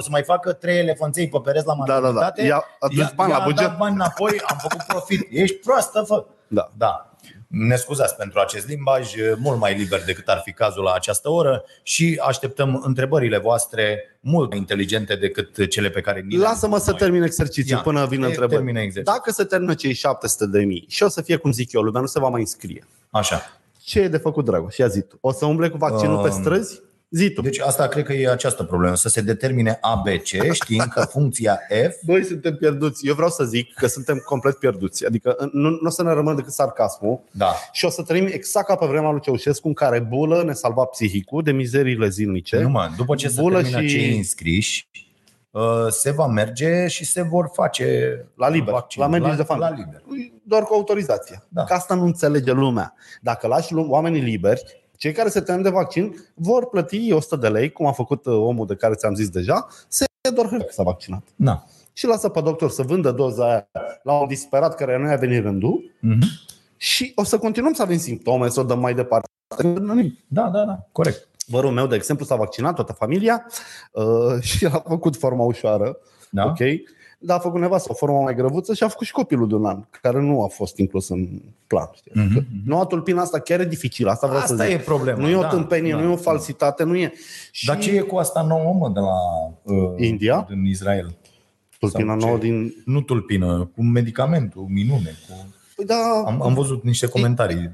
[0.01, 2.01] să mai facă trei elefanței pe pereți la Da, da, da.
[2.01, 3.67] maternitate, Ia, aduci bani ia la a buget.
[3.67, 5.27] dat bani înapoi, am făcut profit.
[5.31, 6.25] Ești proastă, fă.
[6.49, 6.69] Da.
[6.77, 7.10] Da.
[7.53, 11.65] Ne scuzați pentru acest limbaj, mult mai liber decât ar fi cazul la această oră
[11.83, 16.85] și așteptăm întrebările voastre mult mai inteligente decât cele pe care ni le-am Lasă-mă pus
[16.85, 16.99] să noi.
[16.99, 18.55] termin exercițiul Ia, până vin te- întrebări.
[18.55, 19.17] termină exercițiul.
[19.17, 22.01] Dacă se termină cei 700 de mii și o să fie cum zic eu, lumea
[22.01, 22.87] nu se va mai înscrie.
[23.11, 23.41] Așa.
[23.83, 24.77] Ce e de făcut, Dragoș?
[24.77, 25.19] Ia zi tu.
[25.21, 26.81] O să umble cu vaccinul pe Um, străzi?
[27.13, 27.41] Zi tu.
[27.41, 31.95] Deci asta cred că e această problemă, să se determine ABC, știind că funcția F
[32.07, 33.07] Noi suntem pierduți.
[33.07, 35.07] Eu vreau să zic că suntem complet pierduți.
[35.07, 38.67] Adică nu, nu o să ne rămână decât sarcasmul da, și o să trăim exact
[38.67, 42.61] ca pe vremea lui Ceaușescu în care bulă ne salva psihicul de mizeriile zilnice.
[42.61, 44.89] Nu mă, după ce se Bulă termină și- cei înscriși,
[45.51, 49.03] uh, se va merge și se vor face La liber, vaccin.
[49.03, 49.69] la medici la, de familie.
[49.71, 50.03] La liber.
[50.43, 51.43] Doar cu autorizație.
[51.49, 51.65] Da.
[51.65, 52.95] Că asta nu înțelege lumea.
[53.21, 57.49] Dacă lași lum- oamenii liberi, cei care se tem de vaccin vor plăti 100 de
[57.49, 60.67] lei, cum a făcut uh, omul de care ți-am zis deja, se ia doar hârtie
[60.67, 61.23] că s-a vaccinat.
[61.37, 61.65] Da.
[61.93, 63.69] Și lasă pe doctor să vândă doza aia
[64.03, 66.25] la un disperat care nu i-a venit rândul Mhm.
[66.77, 69.29] și o să continuăm să avem simptome, să o dăm mai departe.
[69.63, 70.19] Nu nimic.
[70.29, 71.29] Da, da, da, corect.
[71.47, 73.47] Vărul meu, de exemplu, s-a vaccinat toată familia
[73.93, 75.99] uh, și a făcut forma ușoară,
[76.31, 76.45] Da?
[76.45, 76.59] ok?
[77.23, 79.65] Dar a făcut nevastă o formă mai grăvuță și a făcut și copilul de un
[79.65, 81.29] an, care nu a fost inclus în
[81.67, 81.91] plan.
[81.95, 82.13] Știi?
[82.15, 84.75] Mhm, Că Noua tulpină asta chiar e dificilă, asta vreau să Asta zic.
[84.75, 85.19] e problema.
[85.21, 85.99] nu e o da, tâmpenie, da.
[86.01, 87.13] nu e o falsitate, nu e.
[87.51, 89.17] Și Dar ce e cu asta nouă, mă, de la
[89.75, 90.47] uh, India?
[90.49, 91.17] Din Israel.
[91.79, 92.27] tulpina sau ce?
[92.27, 92.75] nouă din...
[92.85, 95.15] Nu tulpină, cu medicamentul, minune.
[95.29, 95.55] Cu...
[95.81, 97.71] Păi da, Am, am văzut niște comentarii.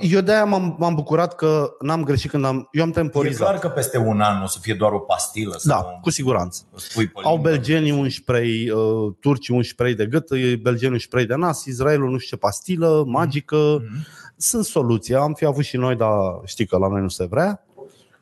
[0.00, 2.68] eu de-aia m-am, m-am bucurat că n-am greșit când am...
[2.72, 3.46] Eu am E temporizat.
[3.48, 5.54] clar că peste un an o să fie doar o pastilă.
[5.58, 6.62] Sau Da, cu siguranță.
[6.76, 7.48] Spui pe Au limbă.
[7.48, 11.64] belgenii un spray, uh, turcii un spray de gât, uh, belgenii un spray de nas,
[11.64, 13.56] Israelul nu știu ce pastilă magică.
[13.56, 14.06] Mhm.
[14.36, 15.14] Sunt soluții.
[15.14, 16.10] Am fi avut și noi, dar
[16.44, 17.64] știi că la noi nu se vrea.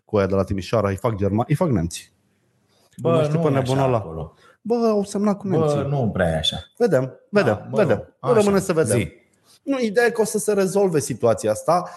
[0.04, 2.12] Cu aia de la Timișoara îi fac germani, îi fac nemții.
[2.96, 3.96] nu Bă, știu nu pe e nebunul așa ăla.
[3.96, 4.34] acolo.
[4.62, 5.76] Bă, au semnat cu nemții.
[5.76, 6.56] Bă, nu prea e așa.
[6.78, 7.96] Vedem, vedem, Da, mă vedem.
[7.96, 8.06] rog.
[8.22, 8.38] Nu Așa.
[8.38, 8.98] rămâne să vedem.
[8.98, 9.12] Zi.
[9.62, 11.90] Nu, ideea e că o să se rezolve situația asta,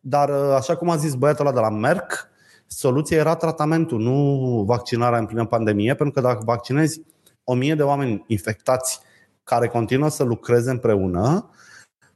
[0.00, 2.28] dar uh, așa cum a zis băiatul ăla de la Merck,
[2.66, 7.02] soluția era tratamentul, nu vaccinarea în plină pandemie, pentru că dacă vaccinezi
[7.44, 9.00] o mie de oameni infectați
[9.44, 11.50] care continuă să lucreze împreună,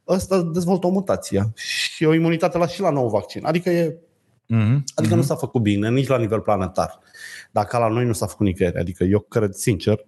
[0.08, 3.44] ăsta dezvoltă o mutație și o imunitate la și la nou vaccin.
[3.44, 3.98] Adică, e,
[4.46, 4.84] Mhm.
[4.94, 6.98] adică nu s-a făcut bine nici la nivel planetar.
[7.50, 8.78] Dacă la noi nu s-a făcut nicăieri.
[8.78, 10.06] Adică eu cred sincer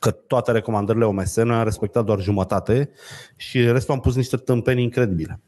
[0.00, 2.90] că toate recomandările OMS noi am respectat doar jumătate
[3.36, 5.40] și restul am pus niște tâmpenii incredibile.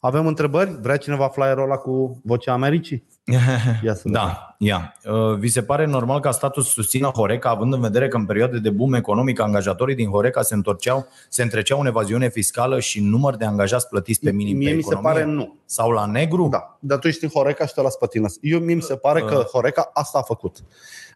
[0.00, 0.78] Avem întrebări?
[0.80, 3.06] Vrea cineva flyerul ăla cu vocea Americii?
[3.84, 4.20] Ia să vedem.
[4.20, 4.94] Da, ia.
[5.04, 8.26] Uh, Vi se pare normal ca statul să susțină Horeca, având în vedere că în
[8.26, 13.00] perioade de boom economic angajatorii din Horeca se întorceau, se întreceau în evaziune fiscală și
[13.00, 15.20] număr de angajați plătiți pe minim Mie pe mi se economie?
[15.20, 15.56] pare nu.
[15.64, 16.48] Sau la negru?
[16.48, 18.28] Da, dar tu ești în Horeca și te las pe tine.
[18.40, 20.56] Eu mie mi se pare că Horeca asta a făcut.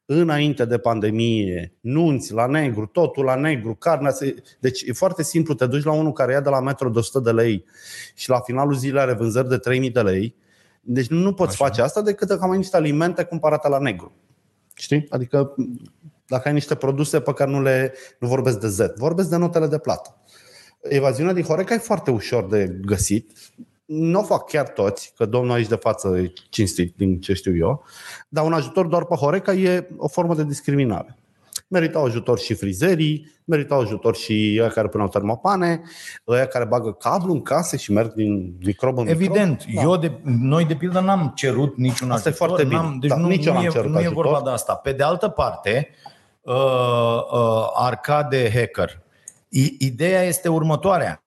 [0.07, 4.35] Înainte de pandemie, nunți la negru, totul la negru, carnea se...
[4.61, 7.21] Deci e foarte simplu, te duci la unul care ia de la metro de 100
[7.21, 7.65] de lei
[8.15, 10.35] și la finalul zilei are vânzări de 3000 de lei.
[10.81, 11.65] Deci nu poți Așa.
[11.65, 14.13] face asta decât dacă ai niște alimente cumpărate la negru.
[14.75, 15.07] Știi?
[15.11, 15.55] Adică
[16.27, 19.67] dacă ai niște produse pe care nu le nu vorbesc de Z, vorbesc de notele
[19.67, 20.17] de plată.
[20.83, 23.33] Evaziunea din Horeca e foarte ușor de găsit.
[23.85, 27.57] Nu o fac chiar toți, că domnul aici de față e cinstit din ce știu
[27.57, 27.85] eu,
[28.29, 31.17] dar un ajutor doar pe Horeca e o formă de discriminare.
[31.69, 35.83] Meritau ajutor și frizerii, meritau ajutor și ăia care puneau termopane,
[36.29, 39.85] ăia care bagă cablu în case și merg din microb în Evident, microb.
[39.85, 42.49] eu de, noi de pildă n-am cerut niciun Asta e ajutor.
[42.49, 42.81] foarte bine.
[42.81, 44.25] n-am- Deci Da, nu, nici eu nu, n-am e, cerut nu e ajutor.
[44.25, 44.75] vorba de asta.
[44.75, 45.89] Pe de altă parte,
[46.41, 49.03] uh, uh, Arcade Hacker,
[49.49, 51.24] i- ideea este următoarea.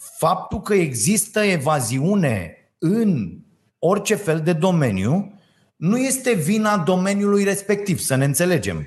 [0.00, 3.38] Faptul că există evaziune în
[3.78, 5.34] orice fel de domeniu
[5.76, 8.86] nu este vina domeniului respectiv, să ne înțelegem.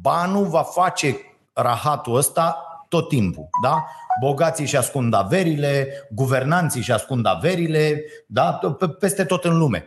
[0.00, 1.16] Banul va face
[1.52, 2.58] rahatul ăsta
[2.88, 3.84] tot timpul, da?
[4.20, 8.52] Bogații și ascund averile, guvernanții și ascund averile, da?
[8.52, 9.84] Pe- Peste tot în lume.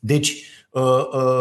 [0.00, 0.57] Deci, uh, uh,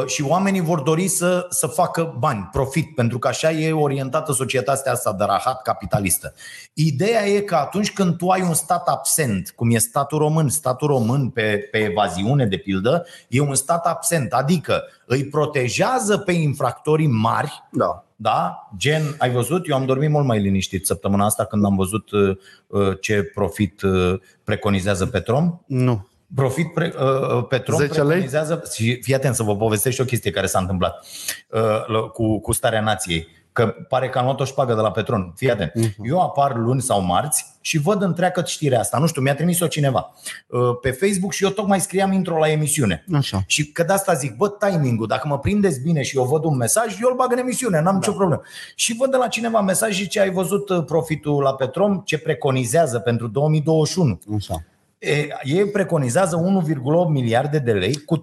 [0.05, 4.91] și oamenii vor dori să, să facă bani, profit, pentru că așa e orientată societatea
[4.91, 6.33] asta de rahat capitalistă.
[6.73, 10.87] Ideea e că atunci când tu ai un stat absent, cum e statul român, statul
[10.87, 17.07] român pe, pe evaziune, de pildă, e un stat absent, adică îi protejează pe infractorii
[17.07, 18.05] mari, Da.
[18.15, 18.69] da?
[18.77, 19.67] Gen, ai văzut?
[19.67, 23.81] Eu am dormit mult mai liniștit săptămâna asta când am văzut uh, uh, ce profit
[23.81, 25.59] uh, preconizează Petrom.
[25.65, 26.07] Nu.
[26.35, 28.05] Profit pre, uh, Petrom 10 lei?
[28.07, 31.05] preconizează și fii atent să vă povestesc și o chestie care s-a întâmplat
[31.49, 33.27] uh, cu, cu starea nației.
[33.51, 35.33] Că pare că am luat o șpagă de la Petron.
[35.35, 35.71] Fii atent.
[36.03, 38.97] Eu apar luni sau marți și văd întreagă știrea asta.
[38.97, 40.13] Nu știu, mi-a trimis-o cineva
[40.47, 43.05] uh, pe Facebook și eu tocmai scriam intro la emisiune.
[43.13, 43.43] Așa.
[43.45, 46.57] Și că de asta zic, bă, timing-ul, dacă mă prindeți bine și eu văd un
[46.57, 47.97] mesaj, eu îl bag în emisiune, n-am da.
[47.97, 48.41] nicio problemă.
[48.75, 52.17] Și văd de la cineva mesaj și ce ai văzut uh, profitul la Petrom, ce
[52.17, 54.19] preconizează pentru 2021.
[54.35, 54.63] Așa.
[54.99, 56.79] E, ei preconizează 1,8
[57.09, 58.21] miliarde de lei cu 30%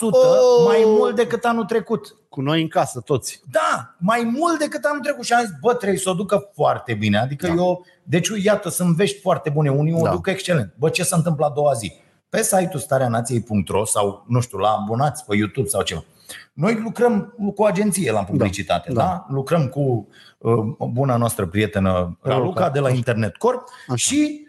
[0.00, 0.64] Oh!
[0.66, 2.16] mai mult decât anul trecut.
[2.28, 3.40] Cu noi în casă, toți.
[3.50, 6.94] Da, mai mult decât anul trecut și am zis, bă, trebuie să o ducă foarte
[6.94, 7.18] bine.
[7.18, 7.52] Adică da.
[7.52, 9.98] eu, deci iată, sunt vești foarte bune, unii da.
[9.98, 10.10] o Da.
[10.10, 10.74] duc excelent.
[10.78, 11.92] Bă, ce se întâmplă a doua zi?
[12.28, 16.04] Pe site-ul stareanației.ro sau, nu știu, la abonați pe YouTube sau ceva.
[16.52, 19.00] Noi lucrăm cu o agenție la publicitate, da?
[19.02, 19.06] da.
[19.06, 19.26] da?
[19.34, 20.54] Lucrăm cu uh,
[20.90, 22.70] buna noastră prietenă Raluca Raluca.
[22.70, 23.96] de la Internet Corp Așa.
[23.96, 24.45] și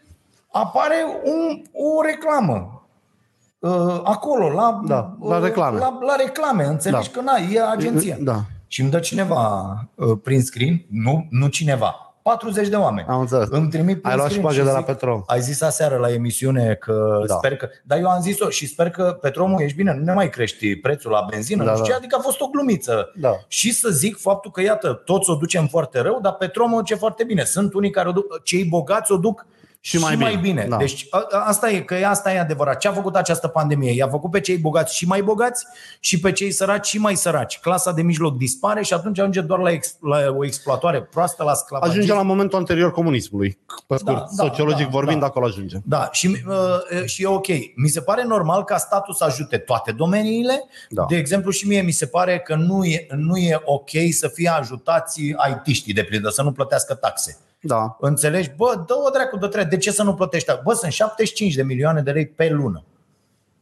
[0.59, 2.87] apare un, o reclamă
[3.59, 5.79] uh, acolo, la, Da, la uh, reclame.
[5.79, 7.19] La, la reclame, înțelegi Da.
[7.19, 8.17] că na, e agenția.
[8.19, 8.41] Da.
[8.67, 13.07] Și îmi dă cineva uh, prin screen, nu, nu cineva, 40 de oameni.
[13.09, 13.47] Am înțeles.
[13.51, 15.23] Îmi trimit prin Ai luat screen șpagă și de la zic, Petrom.
[15.25, 17.35] Ai zis aseară la emisiune că Da.
[17.35, 17.69] sper că...
[17.83, 21.11] Dar eu am zis-o și sper că Petromul ești bine, nu ne mai crești prețul
[21.11, 21.93] la benzină, Da, nu știu da.
[21.93, 23.11] ce, adică a fost o glumiță.
[23.15, 23.31] Da.
[23.47, 26.95] Și să zic faptul că, iată, toți o ducem foarte rău, dar Petromul o duce
[26.95, 27.43] foarte bine.
[27.43, 29.45] Sunt unii care o duc, cei bogați o duc
[29.79, 30.41] Și mai și mai bine.
[30.61, 30.65] bine.
[30.69, 30.77] Da.
[30.77, 32.77] Deci a, a- asta e, că asta e adevărat.
[32.77, 33.91] Ce a făcut această pandemie?
[33.91, 35.65] I-a făcut pe cei bogați și mai bogați
[35.99, 37.59] și pe cei săraci și mai săraci.
[37.59, 41.53] Clasa de mijloc dispare și atunci ajunge doar la, ex, la o exploatare proastă, la
[41.53, 41.97] sclavagism.
[41.97, 43.57] Ajunge la momentul anterior comunismului.
[43.87, 45.25] Pe scurt, Da, da, sociologic da, vorbind, da.
[45.25, 45.77] acolo ajunge.
[45.83, 47.47] Da, și, uh, și e ok.
[47.75, 50.63] Mi se pare normal ca statul să ajute toate domeniile.
[50.89, 51.05] Da.
[51.09, 54.49] De exemplu, și mie mi se pare că nu e, nu e ok să fie
[54.49, 57.37] ajutați IT-știi, de pildă, să nu plătească taxe.
[57.61, 57.97] Da.
[57.99, 58.51] Înțelegi?
[58.55, 59.69] Bă, dă-o dracu de treabă.
[59.69, 60.51] De ce să nu plătești?
[60.63, 62.83] Bă, sunt 75 de milioane de lei pe lună.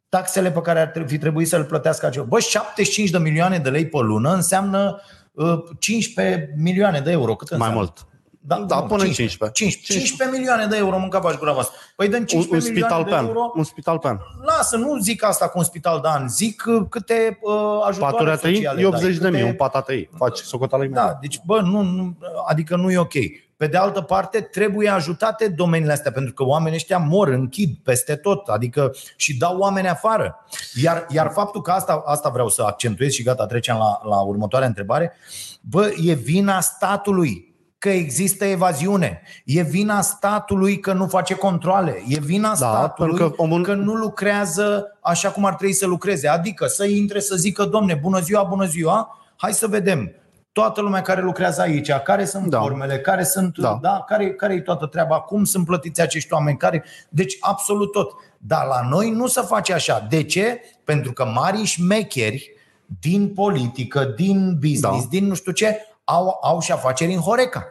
[0.09, 2.25] Taxele pe care ar trebui- fi trebuit să le plătească acela.
[2.25, 7.35] Bă, 75 de milioane de lei pe lună înseamnă uh, 15 milioane de euro.
[7.35, 7.79] Cât Mai înseamnă?
[7.79, 8.07] mult.
[8.47, 9.51] Da, Da, nu, până în 15.
[9.63, 11.75] 15, 15 milioane de euro mânca bași gura voastră.
[11.95, 13.25] Păi dăm Un, 15 un milioane spital de pe an.
[13.27, 13.51] euro.
[13.55, 14.17] Un spital pe an.
[14.45, 17.53] Lasă, nu zic asta cu un spital de an, zic uh, câte uh,
[17.87, 20.09] ajutoare Paturi a tăi, sociale e 80 dai, de mii, câte- un pat a tăi.
[20.17, 21.05] Faci socoteala imediat.
[21.11, 22.17] Da, deci bă, nu, nu,
[22.47, 23.13] adică nu e ok.
[23.57, 28.15] Pe de altă parte, trebuie ajutate domeniile astea, pentru că oamenii ăștia mor, închid peste
[28.15, 30.45] tot, adică și dau oameni afară.
[30.81, 34.67] Iar, iar faptul că asta, asta vreau să accentuez și gata, trecem la, la următoarea
[34.67, 35.13] întrebare,
[35.61, 39.21] bă, e vina statului că există evaziune.
[39.45, 42.03] E vina statului că nu face controle.
[42.07, 45.85] E vina Da, statului pentru că omul- că nu lucrează așa cum ar trebui să
[45.85, 46.27] lucreze.
[46.27, 50.11] Adică să intre să zică, domne, bună ziua, bună ziua, hai să vedem
[50.55, 52.57] toată lumea care lucrează aici, care sunt da.
[52.57, 52.63] Da.
[52.63, 53.69] formele, care sunt, da.
[53.69, 53.79] Da.
[53.81, 56.83] Da, care, care e toată treaba, cum sunt plătiți acești oameni, care...
[57.09, 58.11] Deci, absolut tot.
[58.37, 60.05] Dar la noi nu se face așa.
[60.09, 60.61] De ce?
[60.83, 62.51] Pentru că mari șmecheri
[62.99, 64.89] din politică, din business, da.
[64.89, 65.07] Da.
[65.09, 67.63] din nu știu ce, au, au și afaceri în Horeca.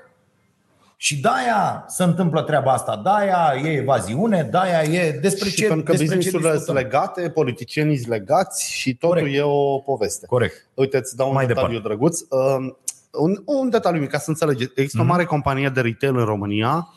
[1.04, 5.84] Și de-aia se întâmplă treaba asta, de-aia e evaziune, de-aia e despre și ce pentru
[5.84, 6.82] că despre ce businessurile sunt discutăm.
[6.82, 9.36] legate, politicienii sunt legați și totul Corect.
[9.36, 10.26] e o poveste.
[10.26, 10.66] Corect.
[10.74, 11.88] Uite, îți dau un Mai detaliu departe.
[11.88, 12.20] drăguț.
[12.20, 12.74] Uh,
[13.12, 14.72] un, un detaliu mic, ca să înțelegeți.
[14.74, 15.06] Există Mhm.
[15.08, 16.88] o mare companie de retail în România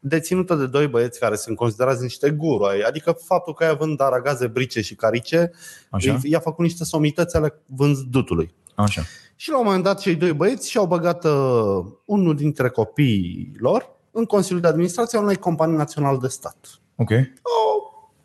[0.00, 2.80] deținută de doi băieți care sunt considerați niște guru ai.
[2.80, 5.50] Adică faptul că aia vând aragaze, brice și carice
[5.90, 6.18] Așa?
[6.22, 8.54] i-a făcut niște somități ale vânzutului.
[8.74, 9.02] Așa.
[9.36, 13.90] Și la un moment dat cei doi băieți și-au băgat uh, unul dintre copiii lor
[14.10, 16.56] în Consiliul de Administrație al unei companii naționale de stat.
[16.96, 17.10] Ok.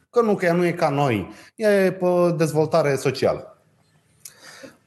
[0.10, 1.30] Că nu, că ea nu e ca noi.
[1.56, 3.62] Ea e pe dezvoltare socială.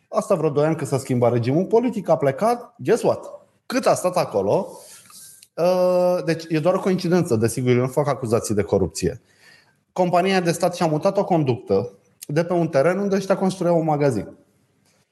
[0.08, 3.24] Asta vreo 2 ani când s-a schimbat regimul politic, a plecat, guess what?
[3.66, 4.68] Cât a stat acolo,
[5.54, 9.20] uh, deci e doar o coincidență, desigur, eu nu fac acuzații de corupție.
[9.92, 13.84] Compania de stat și-a mutat o conductă de pe un teren unde ăștia construiau un
[13.84, 14.28] magazin.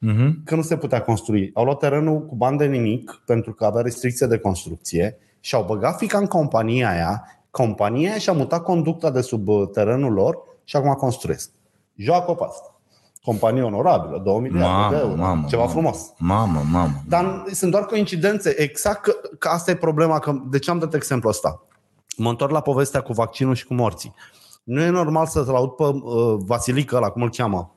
[0.04, 0.44] Mhm.
[0.44, 1.50] Că nu se putea construi.
[1.54, 5.64] Au luat terenul cu bani de nimic pentru că avea restricție de construcție și au
[5.64, 7.24] băgat fica în compania aia.
[7.50, 11.50] Compania aia și-a mutat conducta de sub uh, terenul lor și acum construiesc.
[11.96, 12.80] Joacă pe asta.
[13.24, 15.20] Companie onorabilă, 2 miliarde de Mamă, euro.
[15.22, 15.72] mamă, Ceva mamă.
[15.74, 16.12] frumos.
[16.18, 16.92] Mamă, mamă.
[17.08, 18.60] Dar sunt doar coincidențe.
[18.60, 20.18] Exact că, că asta e problema.
[20.18, 21.66] Că, de ce am dat exemplu ăsta?
[22.16, 24.14] Mă întorc la povestea cu vaccinul și cu morții.
[24.64, 27.74] Nu e normal să-l aud pe uh, Vasilică ăla, cum îl cheamă,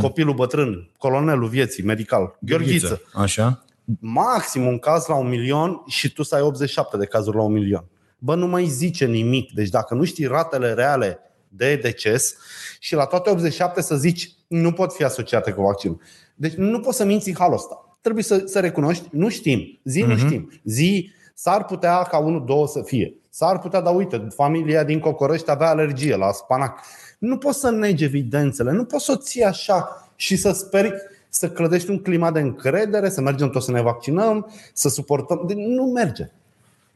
[0.00, 3.02] copilul bătrân, colonelul vieții, medical, Gheorghiță.
[3.14, 3.64] Așa?
[4.00, 7.52] Maxim un caz la un milion și tu să ai 87 de cazuri la un
[7.52, 7.84] milion.
[8.18, 9.52] Bă, nu mai zice nimic.
[9.52, 11.18] Deci dacă nu știi ratele reale
[11.48, 12.36] de deces
[12.78, 16.00] și la toate 87 să zici nu pot fi asociate cu vaccinul.
[16.34, 17.98] Deci nu poți să minți în halul ăsta.
[18.00, 19.80] Trebuie să, să recunoști, nu știm.
[19.84, 20.50] Zi, nu știm.
[20.64, 23.14] Zi, s-ar putea ca unul, două să fie.
[23.30, 26.80] S-ar putea, dar uite, familia din Cocorăști avea alergie la spanac.
[27.20, 30.92] Nu poți să negi evidențele, nu poți să o ții așa și să speri
[31.28, 35.42] să clădești un climat de încredere, să mergem toți să ne vaccinăm, să suportăm.
[35.46, 36.30] Deci nu merge.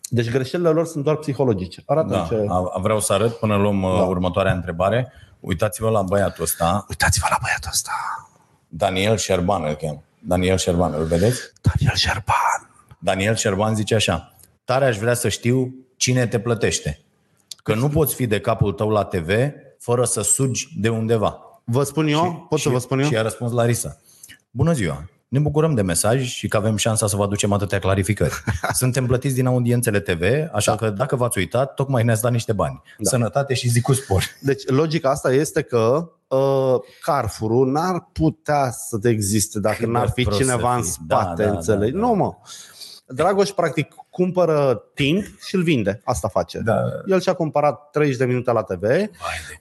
[0.08, 1.82] Deci greșelile lor sunt doar psihologice.
[1.86, 2.26] Arată Da.
[2.28, 2.44] ce...
[2.48, 3.86] A- Vreau să arăt până luăm da.
[3.88, 4.02] Da.
[4.02, 5.12] următoarea întrebare.
[5.40, 7.92] Uitați-vă la băiatul ăsta, Uitați-vă la băiatul ăsta.
[8.68, 10.02] Daniel Șerban îl cheamă.
[10.18, 11.40] Daniel Șerban, îl vedeți?
[11.60, 12.70] Daniel Șerban.
[12.98, 14.34] Daniel Șerban zice așa.
[14.64, 17.00] Tare aș vrea să știu cine te plătește.
[17.62, 19.30] Că nu poți fi de capul tău la TV
[19.84, 21.38] fără să sugi de undeva.
[21.64, 22.46] Vă spun eu?
[22.48, 23.06] Pot să vă spun eu?
[23.06, 23.96] Și a răspuns Larisa.
[24.50, 25.08] Bună ziua!
[25.28, 28.32] Ne bucurăm de mesaj și că avem șansa să vă aducem atâtea clarificări.
[28.72, 30.22] Suntem plătiți din audiențele TV,
[30.52, 30.76] așa da.
[30.76, 32.82] că dacă v-ați uitat, tocmai ne-ați dat niște bani.
[32.98, 33.08] Da.
[33.10, 34.24] Sănătate și zi cu spor.
[34.40, 40.12] Deci logica asta este că uh, Carrefour n-ar putea să existe dacă Cât n-ar de
[40.14, 40.90] fi prost cineva să în fii.
[40.90, 41.92] spate, Da, da, înțelegi?
[41.92, 42.06] da, da.
[42.06, 42.34] Nu, mă.
[43.06, 46.00] Dragoș, practic, cumpără timp și îl vinde.
[46.04, 46.58] Asta face.
[46.64, 46.76] Da.
[47.06, 48.82] El și-a cumpărat 30 de minute la TV,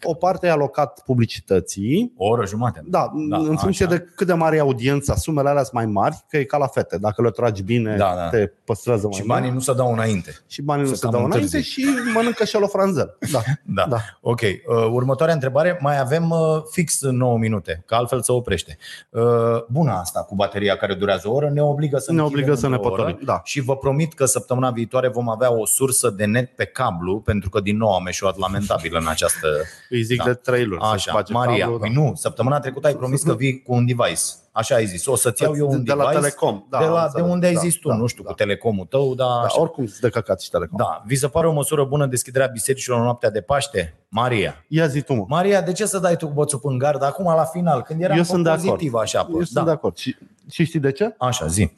[0.04, 2.82] o parte i-a alocat publicității, O oră jumate.
[2.86, 3.96] da, Da, în funcție așa.
[3.96, 6.68] de cât de mare e audiența, sumele alea sunt mai mari, că e ca la
[6.68, 6.98] fete.
[6.98, 8.30] Dacă le tragi bine, Da, da.
[8.30, 9.32] te păstrează mai Și mult.
[9.40, 10.36] banii nu se dau înainte.
[10.48, 11.70] și banii nu să se cam dau înainte întârzi.
[11.70, 13.18] și mănâncă și el o franzelă.
[13.32, 13.40] Da.
[13.76, 13.86] Da.
[13.90, 13.98] Da.
[14.22, 14.42] Ok.
[14.42, 14.52] Uh,
[14.92, 15.78] următoarea întrebare.
[15.82, 16.38] Mai avem uh,
[16.72, 18.78] fix 9 minute, că altfel se oprește.
[19.10, 19.22] Uh,
[19.70, 21.50] bună asta cu bateria care durează o oră.
[21.50, 23.42] Ne obligă să Ne închidem obligă să ne într-o oră potolim, da.
[23.44, 27.50] Și vă promit că săptămâna viitoare vom avea o sursă de net pe cablu, pentru
[27.50, 29.48] că din nou am eșuat lamentabil în această...
[29.90, 30.24] Îi zic Da.
[30.24, 30.82] de trei luni.
[30.82, 33.86] să-și Așa, bage Maria, cablul, păi nu, săptămâna trecută ai promis că vii cu un
[33.86, 34.22] device.
[34.52, 35.06] Așa ai zis.
[35.06, 36.64] O să-ți iau eu un de la device Telecom.
[36.70, 37.32] Da, de, la, am de înțeles.
[37.32, 38.30] unde ai Da, zis tu, da, nu știu, da.
[38.30, 39.60] cu telecomul tău, dar Da, așa.
[39.60, 40.78] oricum de căcat și Telecom.
[40.78, 41.04] Da.
[41.06, 43.94] Vi se pare o măsură bună deschiderea bisericilor în noaptea de Paște?
[44.10, 44.66] Maria.
[44.68, 45.26] Ia zi tu, mă.
[45.28, 48.18] Maria, de ce să dai tu cu bățul în gard acum la final, când eram
[48.18, 48.66] Eu sunt de acord.
[48.66, 49.28] pozitiv așa?
[49.30, 49.44] Eu Pă?
[49.44, 49.96] sunt de acord.
[49.98, 50.16] Și,
[50.52, 51.16] și știi de ce?
[51.18, 51.72] Așa, zi.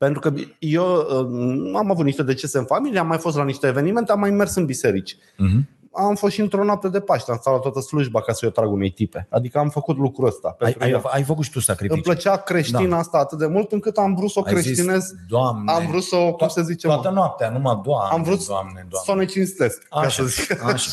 [0.00, 3.66] Pentru că eu uh, am avut niște decese în familie, am mai fost la niște
[3.66, 5.16] evenimente, am mai mers în biserici.
[5.36, 5.68] Mhm.
[5.92, 8.50] Am fost și într-o noapte de Paște, am stat la toată slujba ca să eu
[8.50, 9.26] trag unei tipe.
[9.30, 10.48] Adică am făcut lucrul ăsta.
[10.48, 11.00] Ai, Pentru ai, ea.
[11.04, 12.02] ai făcut și tu Îmi sacrificii.
[12.02, 12.96] plăcea creștina Da.
[12.96, 15.12] asta atât de mult încât am vrut să o Ai zis, creștinez.
[15.28, 18.22] Doamne, Am vrut să o, cum to- se zice, toată mă, noaptea, numai Doamne, am
[18.22, 19.22] vrut Doamne, să Doamne.
[19.22, 19.82] o ne cinstesc.
[19.88, 20.62] ca Așa, să zic.
[20.64, 20.90] așa.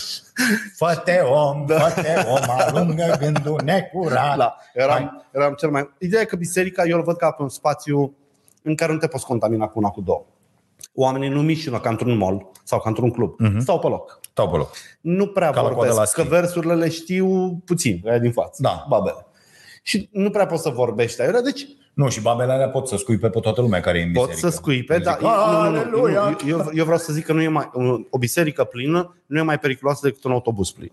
[0.76, 1.80] Fă-te om, Da.
[1.80, 4.38] fă-te om, arungă gândul necurat.
[4.38, 5.90] Da, eram, eram cel mai...
[6.00, 8.14] Ideea e că biserica eu îl văd ca pe un spațiu
[8.68, 10.26] în care nu te poți contamina cu una cu două.
[10.94, 13.40] Oamenii nu mișină ca într-un mall sau ca într-un club.
[13.40, 13.60] Mhm.
[13.60, 14.20] Stau pe loc.
[14.32, 14.76] Stau pe loc.
[15.02, 16.22] Nu prea Ca la coadă la vorbesc, schi.
[16.22, 18.62] că versurile le știu puțin, aia din față.
[18.62, 18.86] Da.
[18.90, 19.26] Babele.
[19.84, 23.30] Și nu prea poți să vorbești aiurea, deci Nu, și babele alea pot să scuipe
[23.30, 24.50] pe toată lumea care e în poți biserică.
[24.50, 27.34] să scuipe, Zic, dar nu, nu, nu, nu, "Aleluia!" eu, eu vreau să zic că
[27.34, 27.70] nu e mai,
[28.10, 30.92] o biserică plină nu e mai periculoasă decât un autobuz plin.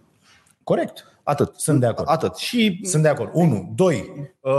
[0.62, 1.13] Corect.
[1.24, 1.52] Atât.
[1.56, 2.08] Sunt de acord.
[2.10, 2.36] Atât.
[2.36, 3.30] Și Sunt de acord.
[3.32, 3.72] Unu.
[3.74, 4.10] Doi.
[4.40, 4.52] Uh,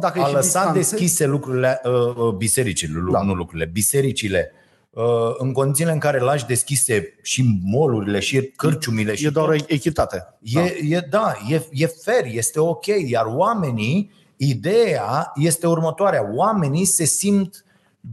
[0.00, 3.18] Dacă e a și lăsat distanțe- deschise lucrurile, uh, uh, bisericile, Da.
[3.18, 3.22] da.
[3.24, 4.52] nu lucrurile, bisericile,
[4.90, 5.04] uh,
[5.38, 10.24] în condițiile în care lași deschise și molurile, și cârciumile, și e doar tot, echitate.
[10.42, 10.60] e,
[10.94, 17.64] e, da, e, e fair, este ok, iar oamenii, ideea este următoarea, oamenii se simt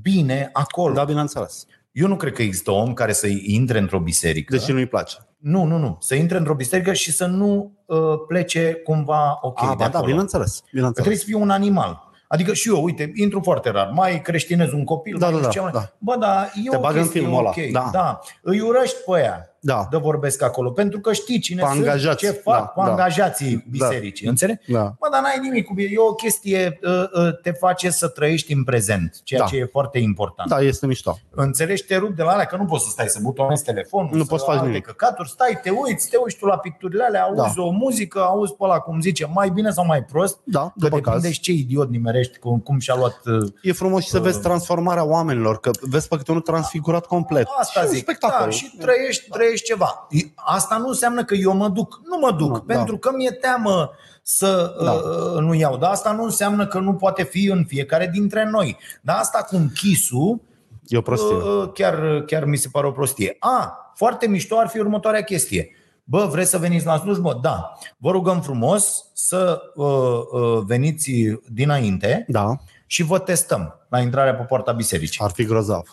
[0.01, 0.93] bine acolo.
[0.93, 1.65] Da, bineînțeles.
[1.91, 4.55] Eu nu cred că există om care să intre într-o biserică.
[4.55, 5.15] Deci nu-i place.
[5.45, 5.97] Nu, nu, nu.
[5.99, 9.85] Să intre într-o biserică și să nu uh, plece cumva ok A, de ba, da,
[9.85, 10.05] acolo.
[10.05, 10.59] bineînțeles.
[10.59, 10.93] Că bineînțeles.
[10.93, 12.03] trebuie să fii un animal.
[12.27, 15.51] Adică și eu, uite, intru foarte rar, mai creștinez un copil, Da, mai da, nu
[15.51, 15.95] știu da, ce mai- da.
[15.97, 17.71] Bă, da, e Te o bagă în chestie filmul ăla, ok.
[17.71, 17.89] da.
[17.91, 18.19] da.
[18.41, 19.54] Îi urăști pe aia.
[19.65, 19.87] Da.
[19.91, 22.17] de vorbesc acolo, pentru că știi cine Cu sunt, angajați.
[22.17, 22.89] ce fac Da, cu da.
[22.89, 24.71] angajații bisericii, înțelegi?
[24.71, 24.79] Da.
[24.83, 25.89] Mă, dar n-ai nimic cu bine.
[25.93, 29.45] E o chestie, uh, uh, te face să trăiești în prezent, ceea Da.
[29.45, 30.49] ce e foarte important.
[30.49, 31.19] Da, este mișto.
[31.29, 34.21] Înțelegi, te rup de la alea, că nu poți să stai să butonezi telefonul, Nu
[34.21, 34.85] să poți să faci alte nimic.
[34.85, 37.61] căcaturi, stai, te uiți, te uiți tu la picturile alea, auzi Da.
[37.61, 40.95] o muzică, auzi pe ăla cum zice, mai bine sau mai prost, Da, că după
[40.95, 41.31] depinde caz.
[41.33, 45.03] și ce idiot nimerești, cum, cum și-a luat uh, E frumos și să vezi transformarea
[45.05, 47.47] oamenilor, că vezi pe câte unul transfigurat complet.
[47.59, 48.45] Asta și un zic, spectacol.
[48.45, 50.07] da, și trăiești, trăiești ceva.
[50.35, 52.01] Asta nu înseamnă că eu mă duc.
[52.09, 53.91] Nu mă duc, Nu, pentru că mi-e teamă
[54.23, 54.91] să Da.
[54.91, 55.77] uh, nu iau.
[55.77, 58.77] Dar asta nu înseamnă că nu poate fi în fiecare dintre noi.
[59.01, 60.41] Dar asta cu închisul,
[60.87, 61.35] E o prostie.
[61.35, 63.35] uh, chiar, chiar mi se pare o prostie.
[63.39, 65.69] A, foarte mișto ar fi următoarea chestie.
[66.03, 67.39] Bă, vreți să veniți la slujbă?
[67.41, 67.71] Da.
[67.97, 69.85] Vă rugăm frumos să uh,
[70.31, 71.11] uh, veniți
[71.51, 75.23] dinainte Da, și vă testăm la intrarea pe poarta bisericii.
[75.23, 75.83] ar fi grozav.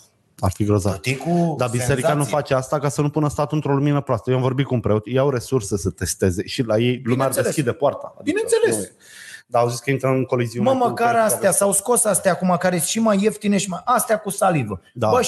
[0.42, 1.00] Ar fi grozav.
[1.24, 2.32] Cu Dar biserica nu senzații.
[2.34, 4.30] face asta ca să nu pună statul într-o lumină proastă.
[4.30, 7.04] Eu am vorbit cu un preot, iau resurse să testeze și la ei lumea ar
[7.04, 7.44] Bineînțeles.
[7.46, 8.14] deschide poarta.
[8.18, 8.76] Adică Bineînțeles.
[8.76, 8.92] nu e.
[9.46, 10.70] Dar au zis că intră în coliziune.
[10.70, 11.32] Mă, cu măcar persoane.
[11.34, 13.80] astea, s-au scos astea acum, care sunt și mai ieftine și mai...
[13.84, 14.80] Astea cu salivă.
[14.94, 15.08] Da.
[15.08, 15.20] Bă,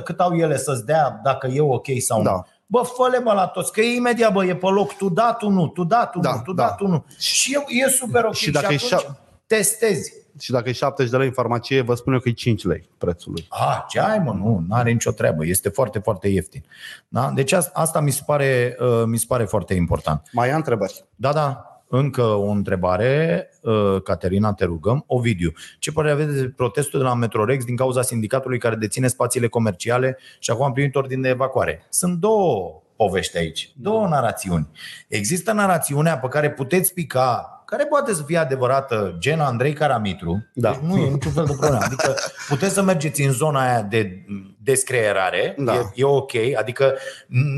[0.00, 2.30] 60-70% cât au ele să-ți dea dacă e ok sau Da.
[2.30, 2.46] nu.
[2.66, 5.48] Bă, fă bă la toți, că e imediat, bă, e pe loc, tu da, tu
[5.48, 6.62] nu, tu da, tu Da, nu, tu da.
[6.62, 7.04] da, tu nu.
[7.18, 8.34] Și e, e super ok.
[8.34, 10.12] Și dacă e atunci șa- testezi.
[10.38, 12.88] Și dacă e 70 de lei în farmacie, vă spun eu că e 5 lei
[12.98, 13.46] prețul lui.
[13.48, 15.46] A, ce ai, mă, nu, nu are nicio treabă.
[15.46, 16.64] Este foarte, foarte ieftin.
[17.08, 17.30] Da?
[17.34, 20.28] Deci asta, asta mi, se pare, uh, mi se pare foarte important.
[20.32, 21.04] Mai am întrebări.
[21.16, 21.70] Da, da.
[21.88, 25.04] Încă o întrebare, uh, Caterina, te rugăm.
[25.06, 29.48] Ovidiu, ce părere aveți de protestul de la Metrorex din cauza sindicatului care deține spațiile
[29.48, 31.86] comerciale și acum am primit ordin de evacuare?
[31.88, 34.68] Sunt două povești aici, două narațiuni.
[35.08, 40.70] Există narațiunea pe care puteți pica, care poate să fie adevărată, gen Andrei Caramitru, Da.
[40.70, 41.78] deci nu e niciun fel de problemă.
[41.82, 42.14] Adică
[42.48, 44.24] puteți să mergeți în zona aia de
[44.62, 45.74] descreierare, Da.
[45.74, 46.94] e, e ok, adică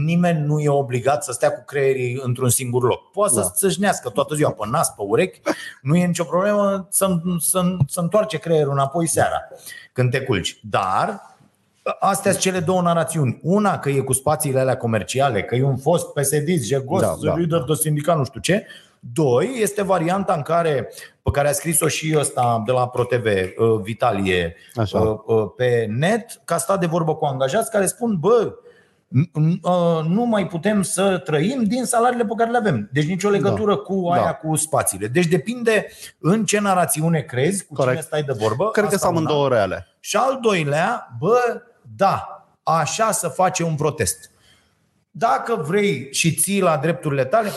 [0.04, 3.10] nimeni nu e obligat să stea cu creierii într-un singur loc.
[3.10, 3.42] Poate Da.
[3.42, 5.40] să țâșnească toată ziua pe nas, pe urechi,
[5.82, 9.48] nu e nicio problemă să, să, să întoarce creierul înapoi seara
[9.92, 10.60] când te culci.
[10.62, 11.36] Dar
[12.00, 13.38] Astea sunt cele două narațiuni.
[13.42, 17.28] Una că e cu spațiile alea comerciale, că e un fost PSD, jegos, Da, da,
[17.30, 18.66] da, lider de sindicat, nu știu ce.
[19.00, 20.88] Doi, este varianta în care,
[21.22, 24.98] pe care a scris-o și ăsta de la ProTV, uh, Vitalie, Așa.
[25.00, 28.54] uh, uh, pe net, ca stat de vorbă cu angajați care spun, bă,
[29.08, 32.88] n- n- uh, nu mai putem să trăim din salariile pe care le avem.
[32.92, 34.34] Deci nicio legătură cu aia Da.
[34.34, 35.06] cu spațiile.
[35.06, 35.86] Deci depinde
[36.20, 37.94] în ce narațiune crezi, cu Corect.
[37.96, 38.70] cine stai de vorbă.
[38.70, 39.26] Cred că Asta sunt una.
[39.30, 39.86] amândouă reale.
[40.00, 41.62] Și al doilea, bă,
[41.96, 44.30] da, așa să face un protest.
[45.10, 47.50] Dacă vrei și ții la drepturile tale,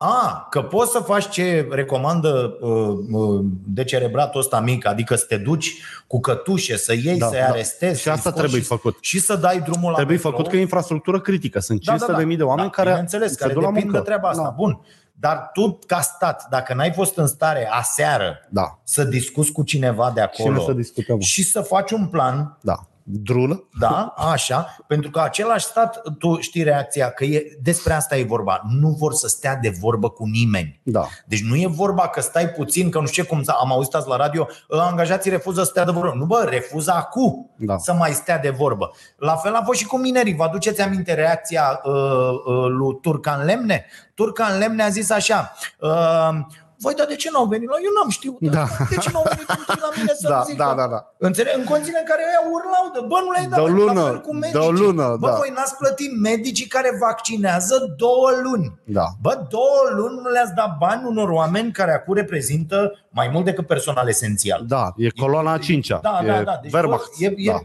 [0.00, 5.36] a, că poți să faci ce recomandă uh, uh, decerebratul ăsta mic, adică să te
[5.36, 5.74] duci
[6.06, 7.44] cu cătușe, să iei, Da, să-i da.
[7.46, 7.96] arestezi.
[7.96, 8.96] Și să-i asta scoți trebuie și, făcut.
[9.00, 10.32] Și să dai drumul la Trebuie metrou.
[10.32, 11.58] făcut că e infrastructură critică.
[11.60, 14.04] Sunt 500 de mii de oameni care bineînțeles, se care duc la depind de muncă.
[14.10, 14.42] treaba asta.
[14.42, 14.48] Da.
[14.48, 14.80] Bun.
[15.20, 18.78] Dar tu, ca stat, dacă n-ai fost în stare aseară Da.
[18.84, 21.18] să discuți cu cineva de Și nu acolo să discutăm.
[21.20, 22.87] și să faci un plan Da.
[23.10, 23.68] Drulă?
[23.78, 28.60] da, așa, pentru că același stat, tu știi reacția, că e, despre asta e vorba.
[28.80, 30.80] Nu vor să stea de vorbă cu nimeni.
[30.82, 31.06] Da.
[31.26, 34.08] Deci nu e vorba că stai puțin, că nu știu ce cum am auzit azi
[34.08, 36.14] la radio, ă, angajații refuză să stea de vorbă.
[36.16, 37.76] Nu bă, refuză acum Da.
[37.78, 38.90] să mai stea de vorbă.
[39.16, 40.34] La fel a fost și cu minerii.
[40.34, 43.86] Vă aduceți aminte reacția uh, uh, lui Turcan Lemne?
[44.14, 46.38] Turcan Lemne a zis așa, uh,
[46.84, 48.36] voi, dar de ce n-au venit la Eu n-am știut.
[48.58, 48.66] Da.
[48.92, 50.62] De ce n-au venit întâi la mine să Da, zică?
[50.64, 51.00] da, da, da.
[51.28, 51.52] Înțeleg?
[51.60, 54.04] În condițiile în care ăia urlau de, bă, nu le-ai dat De o la lună,
[54.10, 54.66] fel cu de medicii.
[54.68, 55.36] o lună, bă, da.
[55.40, 57.74] voi n-ați plătit medicii care vaccinează
[58.04, 58.68] două luni.
[58.98, 59.06] Da.
[59.24, 62.76] Bă, două luni nu le-ați dat bani unor oameni care acum reprezintă
[63.10, 64.60] mai mult decât personal esențial.
[64.74, 65.98] Da, e coloana a cincea.
[66.02, 66.58] Da, e da, da.
[66.62, 67.10] Deci Wehrmacht.
[67.18, 67.58] bă, e, e, da.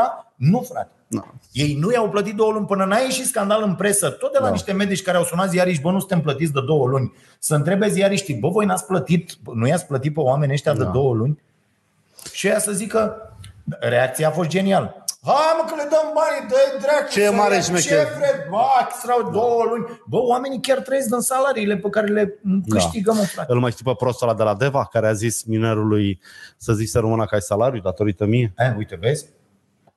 [0.00, 0.32] da.
[0.36, 0.90] Nu, frate.
[1.10, 1.34] Da.
[1.52, 4.44] Ei nu i-au plătit două luni până n-a ieșit scandal în presă, tot de la
[4.44, 4.50] Da.
[4.50, 7.12] niște medici care au sunat ziariști, bă, nu suntem plătiți de două luni.
[7.38, 10.90] Să întrebe ziariștii, bă, voi n-ați plătit, nu i-ați plătit pe oamenii ăștia de Da.
[10.90, 11.42] două luni?
[12.32, 13.16] Și ea să zică,
[13.80, 15.04] reacția a fost genial.
[15.22, 17.98] Hai mă că le dăm bani, dă dracu Ce să mare ia șmecher.
[17.98, 20.00] Ce vreți, bă, extra două luni.
[20.06, 22.38] Bă, oamenii chiar trăiesc din salariile pe care le
[22.68, 23.52] câștigăm, mă, frate.
[23.52, 26.20] Îl mai știi pe prostul ăla de la Deva, care a zis minerului
[26.56, 28.52] să zici să rămână că ai salariu datorită mie?
[28.58, 29.26] E, uite, vezi?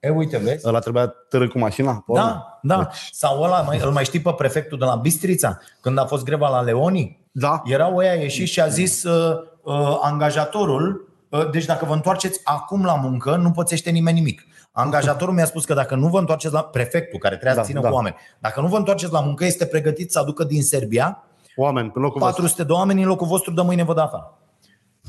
[0.02, 0.68] E, uite, vezi?
[0.68, 1.92] Ăla trebuia târâ cu mașina?
[1.92, 2.60] pe urmă?
[2.62, 2.90] Da, da.
[3.12, 6.50] Sau ăla, mai, îl mai știi pe prefectul de la Bistrița, când a fost greva
[6.50, 7.20] la Leoni?
[7.32, 7.62] Da.
[7.66, 12.86] Erau ăia ieșit și a zis uh, uh, angajatorul, uh, deci dacă vă întoarceți acum
[12.86, 14.42] la muncă, nu pățește nimeni nimic.
[14.72, 17.82] Angajatorul mi-a spus că dacă nu vă întoarceți la prefectul care trebuia Da, să țină
[17.82, 17.90] da.
[17.90, 21.24] cu oameni, dacă nu vă întoarceți la muncă, este pregătit să aducă din Serbia
[21.56, 22.42] Oameni, în locul vostru.
[22.42, 24.38] 400 de oameni în locul vostru de mâine vă dă afară.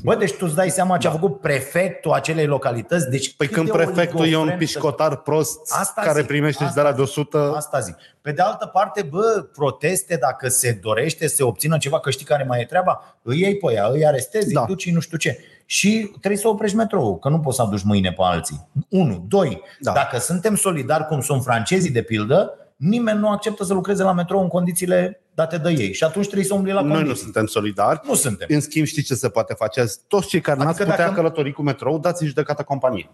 [0.01, 3.09] Bă, deci tu îți dai seama ce a făcut prefectul acelei localități?
[3.09, 6.27] Deci Păi cât când de prefectul e un oligofren să- pișcotar prost Asta care zic,
[6.27, 7.95] primește asta de la de zic, 100, Asta zic.
[8.21, 12.25] Pe de altă parte, bă, proteste dacă se dorește să se obțină ceva, că știi
[12.25, 14.59] care mai e treaba, îi iei pe ea, îi arestezi, Da.
[14.59, 15.39] îi duci nu știu ce.
[15.65, 18.67] Și trebuie să oprești metrou, că nu poți să aduci mâine pe alții.
[18.89, 19.25] Unu.
[19.27, 19.61] Doi.
[19.79, 19.91] Da.
[19.91, 24.41] Dacă suntem solidari, cum sunt francezii de pildă, nimeni nu acceptă să lucreze la metrou
[24.41, 25.93] în condițiile date de ei.
[25.93, 27.09] Și atunci trebuie să umbli la noi condiții.
[27.13, 27.99] nu suntem solidari.
[28.03, 28.47] Nu suntem.
[28.51, 29.79] În schimb, știți ce se poate face?
[29.81, 33.09] Azi, Toți cei care Adică n-ați putea dacă- călători cu metrou, dați în judecată companie.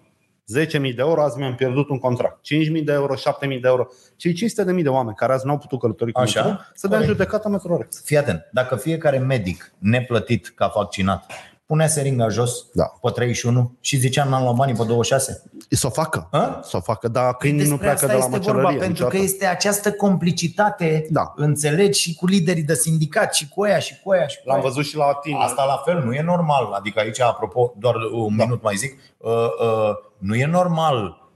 [0.46, 2.40] 10.000 de euro, azi mi-am pierdut un contract.
[2.42, 3.88] 5.000 de euro, 7.000 de euro.
[4.16, 7.04] Cei 500.000 de oameni care azi n-au putut călători cu Așa, metrou, să dea în
[7.04, 7.20] corect.
[7.20, 8.02] judecată Metrorex.
[8.04, 11.32] Fii atent, dacă fiecare medic neplătit ca vaccinat
[11.70, 12.84] punea seringa jos Da.
[13.02, 16.28] pe 31 și zicea n-am luat banii pe 26, Să o facă.
[16.32, 16.60] A?
[16.64, 18.80] Să o facă, dar câinii nu Despre pleacă asta de la este vorba, măcelărie.
[18.80, 19.34] pentru că niciodată.
[19.34, 21.34] este această complicitate, Da.
[21.36, 24.56] înțelegi, și cu liderii de sindicat, și cu aia, și cu aia, și cu L-am
[24.60, 24.66] aia.
[24.68, 25.38] văzut și la tine.
[25.40, 26.72] Asta la fel, nu e normal.
[26.74, 28.44] Adică aici, apropo, doar un Da.
[28.44, 31.28] minut mai zic, uh, uh, nu e normal uh,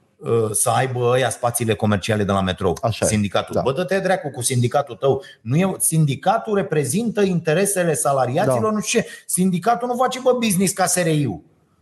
[0.52, 2.78] să aibă ăia spațiile comerciale de la metrou.
[2.82, 3.08] Așa e.
[3.08, 3.56] sindicatul.
[3.56, 3.62] Da.
[3.62, 5.24] Bă, dă-te dracu cu sindicatul tău.
[5.42, 8.70] Nu e, sindicatul reprezintă interesele salariaților, Da.
[8.72, 9.08] nu știu ce.
[9.26, 11.42] Sindicatul nu face bă business ca SRI-ul.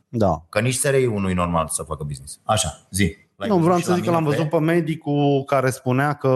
[0.10, 0.46] Da.
[0.50, 2.40] Că nici SRI-ul nu e normal să facă business.
[2.44, 3.16] Așa, zi.
[3.36, 5.70] L-ai Nu, văzut vreau și să la zic că mine l-am văzut pe medicul care
[5.70, 6.28] spunea că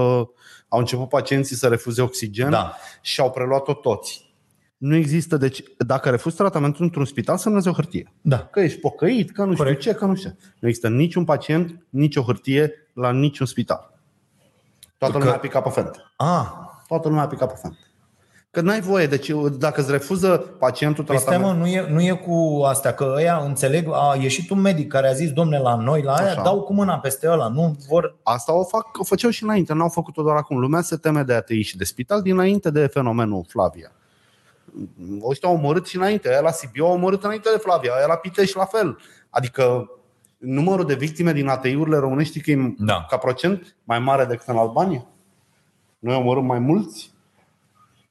[0.67, 2.75] au început pacienții să refuze oxigen Da.
[3.01, 4.24] și au preluat-o toți.
[4.77, 8.11] Nu există, deci dacă refuzi tratamentul într-un spital, semnezi o hârtie.
[8.21, 8.37] Da.
[8.37, 9.79] Că ești pocăit, că nu Corect.
[9.79, 10.29] știu ce, că nu știu.
[10.29, 10.35] ce.
[10.59, 13.93] Nu există niciun pacient, nicio hârtie la niciun spital.
[14.97, 15.99] Toată Că- lumea a picat pe fente.
[16.17, 16.45] Ah,
[16.87, 17.77] Toată lumea a picat pe fente.
[18.51, 21.59] Că n-ai voie, deci dacă îți refuză pacientul Păi stai tratament...
[21.59, 25.07] mă, nu e, nu e cu astea, că ăia înțeleg, a ieșit un medic care
[25.09, 26.41] a zis, domne, la noi, la aia, Așa.
[26.41, 28.15] dau cu mâna peste ăla, nu vor...
[28.23, 30.57] Asta o, fac, o făceau și înainte, n-au făcut-o doar acum.
[30.59, 33.91] Lumea se teme de ATI și de spital dinainte de fenomenul Flavia.
[35.29, 36.29] Ăștia au omorât și înainte.
[36.29, 38.97] Aia la Sibiu au omorât înainte de Flavia, aia la Pitești la fel.
[39.29, 39.89] Adică
[40.37, 43.05] numărul de victime din ATI-urile românești că e Da.
[43.09, 45.07] ca procent mai mare decât în Albania?
[45.99, 47.13] Noi omorâm mai mulți?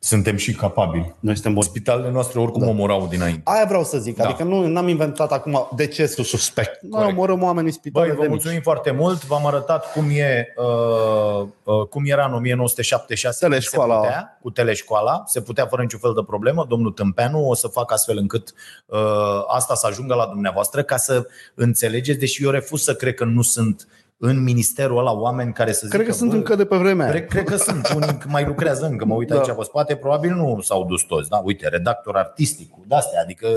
[0.04, 1.14] Suntem și capabili.
[1.20, 1.64] Noi suntem buni.
[1.64, 2.68] Spitalele noastre oricum Da.
[2.68, 3.40] omorau dinainte.
[3.44, 4.16] Aia vreau să zic.
[4.16, 4.24] Da.
[4.24, 6.82] Adică nu n-am inventat acum decesul suspect.
[6.82, 7.12] Noi Corect.
[7.16, 8.36] omorâm oameni în spitale Băi, vă de mici.
[8.36, 13.94] mulțumim foarte mult, v-am arătat cum, e, uh, uh, cum era în 1976 Teleșcoala.
[13.94, 16.66] Se putea, cu teleșcoala, se putea fără niciun fel de problemă.
[16.68, 18.52] Domnul Tâmpeanu o să facă astfel încât
[18.86, 18.98] uh,
[19.46, 23.42] asta să ajungă la dumneavoastră ca să înțelegeți, deși eu refuz să cred că nu
[23.42, 23.88] sunt
[24.26, 27.04] în ministerul ăla oameni care să zică Cred că sunt "Bă, încă de pe vremea
[27.06, 27.14] aia.
[27.14, 27.88] Cred, cred că sunt.
[27.96, 29.04] Unii mai lucrează încă.
[29.04, 29.34] Mă uit Da.
[29.36, 31.28] aici pe spate, probabil nu s-au dus toți.
[31.28, 31.36] Da?
[31.44, 33.48] Uite, redactor artistic, cu de-astea, adică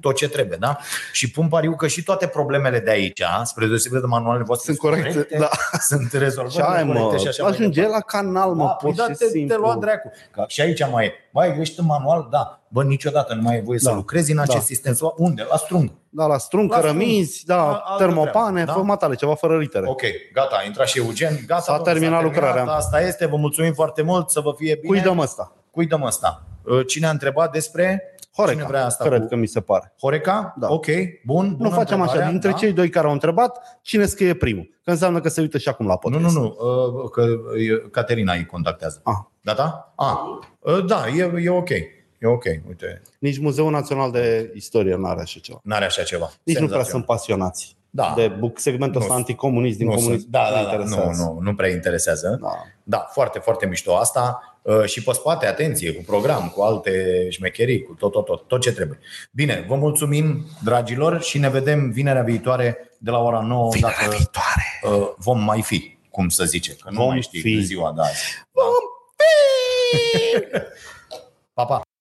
[0.00, 0.56] tot ce trebuie.
[0.60, 0.76] Da?
[1.12, 4.92] Și pun pariu că și toate problemele de aici, spre deosebire de manualele voastre, Sunt
[4.92, 5.48] corecte, da.
[5.88, 6.56] sunt rezolvate.
[6.56, 6.92] Ce ai, mă?
[6.92, 8.04] corecte și așa mai Ajunge departe.
[8.12, 9.56] la canal, mă, Da, pur păi da, și te, te simplu.
[9.56, 10.10] lua dracu.
[10.30, 11.12] Că și aici mai e.
[11.32, 12.26] Băi, ești în manual?
[12.30, 12.60] Da.
[12.68, 13.94] Bă, niciodată nu mai e voie să Da.
[13.94, 14.62] lucrezi în acest Da.
[14.62, 14.94] sistem.
[14.94, 15.46] Sau Unde?
[15.50, 15.90] La strung.
[16.08, 16.94] Da, la strung, La strung.
[16.96, 18.72] cărămizi, da, A- altă termopane, treabă, da?
[18.72, 19.86] fă matale, ceva fără litere.
[19.88, 20.00] Ok,
[20.32, 21.38] gata, a intrat și Eugen.
[21.46, 22.64] Gata, S-a domnule, terminat lucrarea.
[22.64, 24.86] Asta este, vă mulțumim foarte mult, să vă fie bine.
[24.86, 25.52] Cui dăm ăsta?
[25.70, 26.42] Cui dăm asta?
[26.86, 28.02] Cine a întrebat despre
[28.36, 29.94] Horeca, Cine vrea asta cred cu- că mi se pare.
[30.00, 30.54] Horeca?
[30.58, 30.68] Da.
[30.70, 30.86] Ok,
[31.26, 31.46] bun.
[31.46, 32.56] Nu bună facem așa, întrebarea, dintre da?
[32.56, 34.68] cei doi care au întrebat, cine scrie primul?
[34.84, 36.34] Că înseamnă că se uită și acum la Nu, podcast.
[36.34, 36.46] nu, nu,
[37.02, 37.22] uh, că
[37.58, 39.00] e- Caterina îi contactează.
[39.04, 39.14] Ah.
[39.44, 39.92] Gata?
[39.96, 40.14] Ah.
[40.62, 41.68] Uh, Da, e, e ok.
[41.70, 45.60] E ok, uite, Nici Muzeul Național de Istorie nu are așa ceva.
[45.62, 46.24] n-are așa ceva.
[46.42, 46.90] Nici nu prea Senzațional.
[46.90, 48.12] sunt pasionați Da.
[48.16, 49.26] de buc, segmentul Nu ăsta sunt.
[49.28, 50.20] anticomunist din nu comunism.
[50.20, 50.30] sunt.
[50.32, 51.22] Da, da, da, interesează.
[51.22, 52.38] nu, nu, nu prea interesează.
[52.40, 52.48] Da.
[52.82, 57.82] Da, foarte, foarte mișto asta Uh, și pe spate, atenție, cu program, cu alte șmecherii,
[57.82, 58.98] cu tot, tot, tot, tot ce trebuie.
[59.32, 64.14] Bine, vă mulțumim, dragilor, și ne vedem vinerea viitoare de la ora 9, Vinerea dacă
[64.16, 65.00] viitoare.
[65.02, 67.52] uh, vom mai fi, cum să zice, că nu Vom mai știi fi.
[67.52, 68.22] în ziua de azi.
[68.52, 68.82] Vom
[69.16, 69.51] fi!
[71.54, 71.82] 爸爸